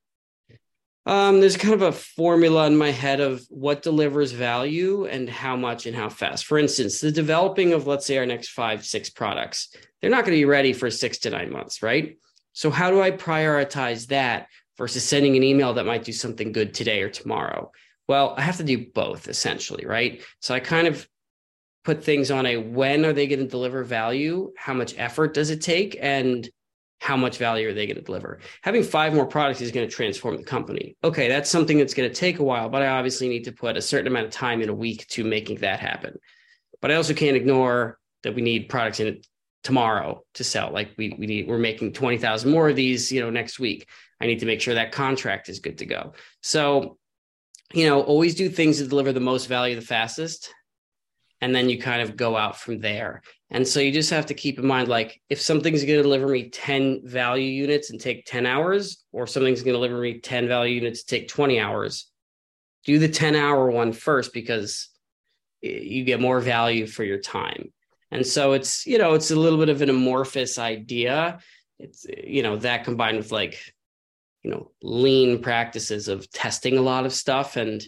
Um, 1.04 1.40
there's 1.40 1.56
kind 1.56 1.74
of 1.74 1.82
a 1.82 1.92
formula 1.92 2.66
in 2.66 2.76
my 2.76 2.90
head 2.90 3.20
of 3.20 3.46
what 3.48 3.82
delivers 3.82 4.32
value 4.32 5.06
and 5.06 5.30
how 5.30 5.54
much 5.54 5.86
and 5.86 5.94
how 5.94 6.08
fast. 6.08 6.46
For 6.46 6.58
instance, 6.58 7.00
the 7.00 7.12
developing 7.12 7.72
of, 7.74 7.86
let's 7.86 8.06
say, 8.06 8.18
our 8.18 8.26
next 8.26 8.48
five, 8.48 8.84
six 8.84 9.08
products, 9.08 9.72
they're 10.00 10.10
not 10.10 10.24
going 10.24 10.34
to 10.36 10.40
be 10.40 10.46
ready 10.46 10.72
for 10.72 10.90
six 10.90 11.18
to 11.18 11.30
nine 11.30 11.52
months, 11.52 11.80
right? 11.80 12.18
So, 12.54 12.70
how 12.70 12.90
do 12.90 13.00
I 13.00 13.12
prioritize 13.12 14.08
that 14.08 14.48
versus 14.78 15.04
sending 15.04 15.36
an 15.36 15.42
email 15.42 15.74
that 15.74 15.86
might 15.86 16.04
do 16.04 16.12
something 16.12 16.52
good 16.52 16.74
today 16.74 17.02
or 17.02 17.08
tomorrow? 17.08 17.70
Well, 18.08 18.34
I 18.36 18.42
have 18.42 18.58
to 18.58 18.64
do 18.64 18.86
both 18.92 19.28
essentially, 19.28 19.84
right? 19.84 20.22
So 20.40 20.54
I 20.54 20.60
kind 20.60 20.86
of 20.86 21.08
put 21.84 22.02
things 22.02 22.30
on 22.30 22.46
a 22.46 22.56
when 22.56 23.04
are 23.04 23.12
they 23.12 23.26
going 23.26 23.40
to 23.40 23.46
deliver 23.46 23.84
value? 23.84 24.52
How 24.56 24.74
much 24.74 24.94
effort 24.98 25.34
does 25.34 25.50
it 25.50 25.62
take? 25.62 25.96
And 26.00 26.48
how 27.00 27.16
much 27.16 27.38
value 27.38 27.68
are 27.68 27.74
they 27.74 27.86
going 27.86 27.96
to 27.96 28.02
deliver? 28.02 28.40
Having 28.62 28.84
five 28.84 29.14
more 29.14 29.26
products 29.26 29.60
is 29.60 29.70
going 29.70 29.88
to 29.88 29.94
transform 29.94 30.36
the 30.36 30.42
company. 30.42 30.96
Okay, 31.04 31.28
that's 31.28 31.50
something 31.50 31.78
that's 31.78 31.94
going 31.94 32.08
to 32.08 32.14
take 32.14 32.38
a 32.38 32.44
while, 32.44 32.68
but 32.68 32.82
I 32.82 32.88
obviously 32.88 33.28
need 33.28 33.44
to 33.44 33.52
put 33.52 33.76
a 33.76 33.82
certain 33.82 34.06
amount 34.06 34.26
of 34.26 34.32
time 34.32 34.62
in 34.62 34.68
a 34.68 34.74
week 34.74 35.06
to 35.08 35.24
making 35.24 35.58
that 35.58 35.78
happen. 35.78 36.18
But 36.80 36.90
I 36.90 36.94
also 36.94 37.14
can't 37.14 37.36
ignore 37.36 37.98
that 38.22 38.34
we 38.34 38.42
need 38.42 38.68
products 38.68 39.00
in 39.00 39.06
it 39.08 39.26
tomorrow 39.62 40.22
to 40.34 40.44
sell. 40.44 40.72
Like 40.72 40.90
we 40.96 41.14
we 41.18 41.26
need 41.26 41.48
we're 41.48 41.58
making 41.58 41.92
20,000 41.92 42.50
more 42.50 42.68
of 42.68 42.76
these, 42.76 43.12
you 43.12 43.20
know, 43.20 43.30
next 43.30 43.58
week. 43.58 43.88
I 44.20 44.26
need 44.26 44.40
to 44.40 44.46
make 44.46 44.60
sure 44.60 44.74
that 44.74 44.92
contract 44.92 45.48
is 45.48 45.60
good 45.60 45.78
to 45.78 45.86
go. 45.86 46.14
So, 46.42 46.98
you 47.72 47.86
know, 47.86 48.00
always 48.02 48.34
do 48.34 48.48
things 48.48 48.78
to 48.78 48.86
deliver 48.86 49.12
the 49.12 49.20
most 49.20 49.46
value 49.46 49.74
the 49.74 49.82
fastest. 49.82 50.52
And 51.42 51.54
then 51.54 51.68
you 51.68 51.78
kind 51.78 52.00
of 52.00 52.16
go 52.16 52.36
out 52.36 52.58
from 52.58 52.80
there. 52.80 53.22
And 53.50 53.68
so 53.68 53.78
you 53.78 53.92
just 53.92 54.10
have 54.10 54.26
to 54.26 54.34
keep 54.34 54.58
in 54.58 54.66
mind 54.66 54.88
like 54.88 55.20
if 55.28 55.40
something's 55.40 55.84
going 55.84 55.98
to 55.98 56.02
deliver 56.02 56.26
me 56.26 56.48
10 56.48 57.02
value 57.04 57.48
units 57.48 57.90
and 57.90 58.00
take 58.00 58.24
10 58.24 58.46
hours, 58.46 59.04
or 59.12 59.26
something's 59.26 59.60
going 59.62 59.74
to 59.74 59.78
deliver 59.78 59.98
me 59.98 60.18
10 60.18 60.48
value 60.48 60.76
units 60.76 61.04
to 61.04 61.14
take 61.14 61.28
20 61.28 61.60
hours, 61.60 62.10
do 62.84 62.98
the 62.98 63.08
10 63.08 63.34
hour 63.34 63.70
one 63.70 63.92
first 63.92 64.32
because 64.32 64.88
you 65.60 66.04
get 66.04 66.20
more 66.20 66.40
value 66.40 66.86
for 66.86 67.04
your 67.04 67.18
time. 67.18 67.72
And 68.10 68.26
so 68.26 68.52
it's, 68.52 68.86
you 68.86 68.98
know, 68.98 69.14
it's 69.14 69.30
a 69.30 69.36
little 69.36 69.58
bit 69.58 69.68
of 69.68 69.82
an 69.82 69.90
amorphous 69.90 70.58
idea. 70.58 71.38
It's, 71.78 72.06
you 72.24 72.42
know, 72.42 72.56
that 72.56 72.84
combined 72.84 73.18
with 73.18 73.32
like 73.32 73.60
you 74.46 74.52
know 74.52 74.70
lean 74.80 75.42
practices 75.42 76.06
of 76.06 76.30
testing 76.30 76.78
a 76.78 76.82
lot 76.82 77.04
of 77.04 77.12
stuff 77.12 77.56
and 77.56 77.82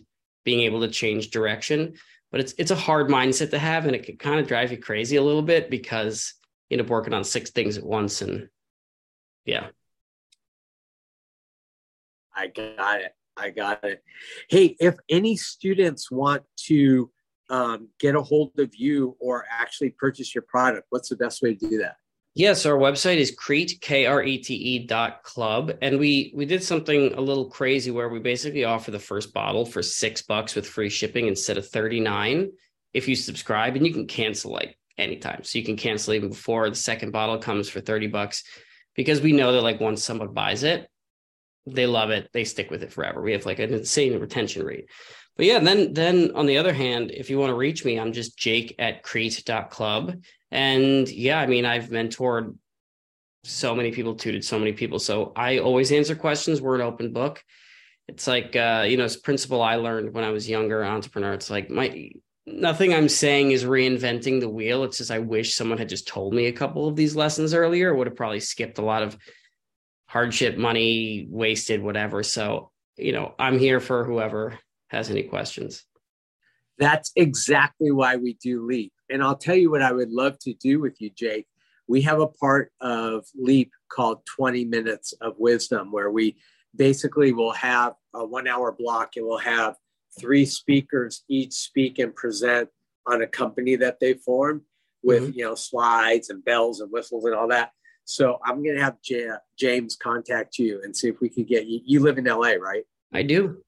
being 0.44 0.62
able 0.62 0.80
to 0.80 0.88
change 0.88 1.30
direction. 1.30 1.94
But 2.32 2.40
it's 2.40 2.52
it's 2.58 2.72
a 2.72 2.76
hard 2.76 3.08
mindset 3.08 3.50
to 3.50 3.60
have 3.60 3.86
and 3.86 3.94
it 3.94 4.02
can 4.04 4.16
kind 4.16 4.40
of 4.40 4.48
drive 4.48 4.72
you 4.72 4.78
crazy 4.78 5.14
a 5.16 5.22
little 5.22 5.42
bit 5.42 5.70
because 5.70 6.34
you 6.68 6.74
end 6.74 6.84
up 6.84 6.90
working 6.90 7.14
on 7.14 7.22
six 7.22 7.50
things 7.50 7.78
at 7.78 7.84
once 7.84 8.22
and 8.22 8.48
yeah. 9.44 9.68
I 12.34 12.48
got 12.48 13.02
it. 13.02 13.12
I 13.36 13.50
got 13.50 13.84
it. 13.84 14.02
Hey 14.50 14.76
if 14.80 14.96
any 15.08 15.36
students 15.36 16.10
want 16.10 16.42
to 16.66 17.08
um, 17.50 17.88
get 18.00 18.16
a 18.16 18.20
hold 18.20 18.58
of 18.58 18.74
you 18.74 19.16
or 19.20 19.46
actually 19.48 19.90
purchase 19.90 20.34
your 20.34 20.44
product 20.48 20.88
what's 20.90 21.08
the 21.08 21.16
best 21.16 21.40
way 21.40 21.54
to 21.54 21.68
do 21.68 21.78
that 21.78 21.96
Yes, 22.38 22.66
our 22.66 22.78
website 22.78 23.16
is 23.16 23.34
Krete, 23.34 23.80
K-R-E-T-E 23.80 24.86
dot 24.86 25.24
club. 25.24 25.72
And 25.82 25.98
we 25.98 26.32
we 26.36 26.46
did 26.46 26.62
something 26.62 27.12
a 27.14 27.20
little 27.20 27.50
crazy 27.50 27.90
where 27.90 28.08
we 28.08 28.20
basically 28.20 28.62
offer 28.62 28.92
the 28.92 28.98
first 29.00 29.34
bottle 29.34 29.66
for 29.66 29.82
six 29.82 30.22
bucks 30.22 30.54
with 30.54 30.64
free 30.64 30.88
shipping 30.88 31.26
instead 31.26 31.58
of 31.58 31.66
39 31.66 32.52
if 32.94 33.08
you 33.08 33.16
subscribe 33.16 33.74
and 33.74 33.84
you 33.84 33.92
can 33.92 34.06
cancel 34.06 34.52
like 34.52 34.78
anytime. 34.96 35.42
So 35.42 35.58
you 35.58 35.64
can 35.64 35.76
cancel 35.76 36.14
even 36.14 36.28
before 36.28 36.70
the 36.70 36.76
second 36.76 37.10
bottle 37.10 37.38
comes 37.38 37.68
for 37.68 37.80
30 37.80 38.06
bucks 38.06 38.44
because 38.94 39.20
we 39.20 39.32
know 39.32 39.50
that 39.50 39.62
like 39.62 39.80
once 39.80 40.04
someone 40.04 40.32
buys 40.32 40.62
it, 40.62 40.88
they 41.66 41.88
love 41.88 42.10
it, 42.10 42.30
they 42.32 42.44
stick 42.44 42.70
with 42.70 42.84
it 42.84 42.92
forever. 42.92 43.20
We 43.20 43.32
have 43.32 43.46
like 43.46 43.58
an 43.58 43.74
insane 43.74 44.16
retention 44.16 44.64
rate. 44.64 44.86
But 45.38 45.46
yeah, 45.46 45.60
then 45.60 45.94
then 45.94 46.32
on 46.34 46.46
the 46.46 46.58
other 46.58 46.74
hand, 46.74 47.12
if 47.12 47.30
you 47.30 47.38
want 47.38 47.50
to 47.50 47.56
reach 47.56 47.84
me, 47.84 47.98
I'm 47.98 48.12
just 48.12 48.36
jake 48.36 48.74
at 48.80 49.04
krete.club. 49.04 50.20
And 50.50 51.08
yeah, 51.08 51.38
I 51.38 51.46
mean, 51.46 51.64
I've 51.64 51.90
mentored 51.90 52.56
so 53.44 53.74
many 53.74 53.92
people, 53.92 54.16
tutored 54.16 54.44
so 54.44 54.58
many 54.58 54.72
people. 54.72 54.98
So 54.98 55.32
I 55.36 55.58
always 55.58 55.92
answer 55.92 56.16
questions. 56.16 56.60
We're 56.60 56.74
an 56.74 56.80
open 56.80 57.12
book. 57.12 57.42
It's 58.08 58.26
like 58.26 58.56
uh, 58.56 58.84
you 58.88 58.96
know, 58.96 59.04
it's 59.04 59.16
principle 59.16 59.62
I 59.62 59.76
learned 59.76 60.12
when 60.12 60.24
I 60.24 60.30
was 60.30 60.48
younger 60.48 60.84
entrepreneur. 60.84 61.34
It's 61.34 61.50
like 61.50 61.70
my 61.70 62.10
nothing 62.44 62.92
I'm 62.92 63.08
saying 63.08 63.52
is 63.52 63.64
reinventing 63.64 64.40
the 64.40 64.48
wheel. 64.48 64.82
It's 64.82 64.98
just 64.98 65.12
I 65.12 65.20
wish 65.20 65.54
someone 65.54 65.78
had 65.78 65.88
just 65.88 66.08
told 66.08 66.34
me 66.34 66.46
a 66.46 66.52
couple 66.52 66.88
of 66.88 66.96
these 66.96 67.14
lessons 67.14 67.54
earlier. 67.54 67.94
Would 67.94 68.08
have 68.08 68.16
probably 68.16 68.40
skipped 68.40 68.78
a 68.78 68.84
lot 68.84 69.04
of 69.04 69.16
hardship, 70.08 70.56
money 70.58 71.28
wasted, 71.30 71.80
whatever. 71.80 72.24
So, 72.24 72.72
you 72.96 73.12
know, 73.12 73.34
I'm 73.38 73.60
here 73.60 73.78
for 73.78 74.04
whoever 74.04 74.58
has 74.88 75.10
any 75.10 75.22
questions. 75.22 75.84
That's 76.78 77.10
exactly 77.16 77.90
why 77.90 78.16
we 78.16 78.34
do 78.34 78.66
Leap. 78.66 78.92
And 79.10 79.22
I'll 79.22 79.36
tell 79.36 79.56
you 79.56 79.70
what 79.70 79.82
I 79.82 79.92
would 79.92 80.10
love 80.10 80.38
to 80.40 80.54
do 80.54 80.80
with 80.80 81.00
you, 81.00 81.10
Jake. 81.10 81.46
We 81.88 82.02
have 82.02 82.20
a 82.20 82.26
part 82.26 82.70
of 82.80 83.24
Leap 83.34 83.72
called 83.90 84.24
20 84.36 84.66
Minutes 84.66 85.12
of 85.20 85.34
Wisdom, 85.38 85.90
where 85.90 86.10
we 86.10 86.36
basically 86.76 87.32
will 87.32 87.52
have 87.52 87.94
a 88.14 88.24
one 88.24 88.46
hour 88.46 88.72
block 88.72 89.16
and 89.16 89.26
we'll 89.26 89.38
have 89.38 89.76
three 90.18 90.44
speakers 90.44 91.24
each 91.28 91.52
speak 91.52 91.98
and 91.98 92.14
present 92.14 92.68
on 93.06 93.22
a 93.22 93.26
company 93.26 93.76
that 93.76 93.98
they 94.00 94.14
formed 94.14 94.60
with 95.02 95.22
mm-hmm. 95.22 95.38
you 95.38 95.44
know 95.44 95.54
slides 95.54 96.30
and 96.30 96.44
bells 96.44 96.80
and 96.80 96.90
whistles 96.90 97.24
and 97.24 97.34
all 97.34 97.48
that 97.48 97.70
so 98.04 98.38
i'm 98.44 98.62
going 98.62 98.76
to 98.76 98.82
have 98.82 99.00
J- 99.02 99.30
james 99.58 99.96
contact 99.96 100.58
you 100.58 100.80
and 100.82 100.96
see 100.96 101.08
if 101.08 101.20
we 101.20 101.28
could 101.28 101.46
get 101.46 101.66
you 101.66 101.80
you 101.84 102.00
live 102.00 102.18
in 102.18 102.24
la 102.24 102.48
right 102.60 102.84
i 103.12 103.22
do 103.22 103.58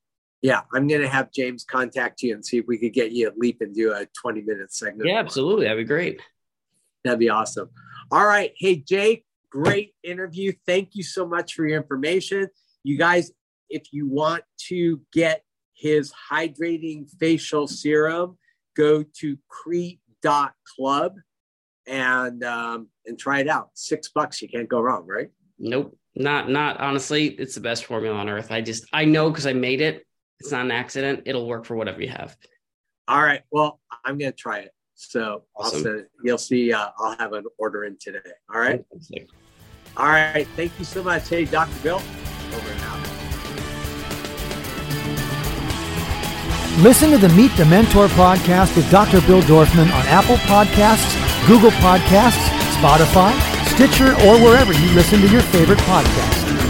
yeah, 0.42 0.62
I'm 0.72 0.86
going 0.86 1.02
to 1.02 1.08
have 1.08 1.32
James 1.32 1.64
contact 1.64 2.22
you 2.22 2.34
and 2.34 2.44
see 2.44 2.58
if 2.58 2.66
we 2.66 2.78
could 2.78 2.92
get 2.92 3.12
you 3.12 3.28
a 3.28 3.32
leap 3.36 3.60
and 3.60 3.74
do 3.74 3.92
a 3.92 4.06
20 4.20 4.42
minute 4.42 4.72
segment. 4.72 5.08
Yeah, 5.08 5.18
absolutely. 5.18 5.66
That'd 5.66 5.84
be 5.84 5.88
great. 5.88 6.20
That'd 7.04 7.18
be 7.18 7.28
awesome. 7.28 7.70
All 8.10 8.26
right. 8.26 8.52
Hey, 8.56 8.76
Jake, 8.76 9.24
great 9.50 9.94
interview. 10.02 10.52
Thank 10.66 10.90
you 10.94 11.02
so 11.02 11.26
much 11.26 11.54
for 11.54 11.66
your 11.66 11.76
information. 11.76 12.48
You 12.84 12.96
guys, 12.96 13.32
if 13.68 13.92
you 13.92 14.08
want 14.08 14.44
to 14.68 15.00
get 15.12 15.42
his 15.74 16.12
hydrating 16.30 17.08
facial 17.18 17.66
serum, 17.66 18.38
go 18.76 19.02
to 19.02 19.38
krete.club 19.66 21.16
and 21.86 22.44
um, 22.44 22.88
and 23.04 23.18
try 23.18 23.40
it 23.40 23.48
out. 23.48 23.70
Six 23.74 24.08
bucks, 24.08 24.40
you 24.40 24.48
can't 24.48 24.68
go 24.68 24.80
wrong, 24.80 25.06
right? 25.06 25.30
Nope. 25.58 25.96
Not 26.16 26.48
not 26.48 26.80
honestly, 26.80 27.28
it's 27.28 27.54
the 27.54 27.60
best 27.60 27.84
formula 27.84 28.16
on 28.16 28.28
earth. 28.28 28.50
I 28.50 28.62
just 28.62 28.84
I 28.92 29.04
know 29.04 29.30
because 29.30 29.46
I 29.46 29.52
made 29.52 29.80
it 29.80 30.06
it's 30.40 30.50
not 30.50 30.64
an 30.64 30.70
accident. 30.70 31.22
It'll 31.26 31.46
work 31.46 31.66
for 31.66 31.76
whatever 31.76 32.00
you 32.00 32.08
have. 32.08 32.36
All 33.06 33.22
right. 33.22 33.42
Well, 33.50 33.80
I'm 34.04 34.18
going 34.18 34.32
to 34.32 34.36
try 34.36 34.60
it. 34.60 34.72
So 34.94 35.44
awesome. 35.56 35.86
I'll 35.86 36.04
you'll 36.22 36.38
see. 36.38 36.72
Uh, 36.72 36.90
I'll 36.98 37.16
have 37.18 37.32
an 37.32 37.44
order 37.58 37.84
in 37.84 37.96
today. 37.98 38.18
All 38.52 38.60
right. 38.60 38.84
All 39.96 40.06
right. 40.06 40.46
Thank 40.56 40.78
you 40.78 40.84
so 40.84 41.02
much. 41.02 41.28
Hey, 41.28 41.44
Dr. 41.44 41.72
Bill, 41.82 41.96
over 41.96 42.70
and 42.70 42.82
out. 42.82 43.00
Listen 46.82 47.10
to 47.10 47.18
the 47.18 47.28
Meet 47.30 47.56
the 47.56 47.64
Mentor 47.66 48.08
podcast 48.08 48.76
with 48.76 48.90
Dr. 48.90 49.20
Bill 49.22 49.42
Dorfman 49.42 49.92
on 49.92 50.06
Apple 50.06 50.36
Podcasts, 50.36 51.46
Google 51.46 51.70
Podcasts, 51.72 52.46
Spotify, 52.78 53.34
Stitcher, 53.74 54.12
or 54.26 54.38
wherever 54.42 54.72
you 54.72 54.94
listen 54.94 55.20
to 55.20 55.28
your 55.28 55.42
favorite 55.42 55.78
podcasts. 55.80 56.69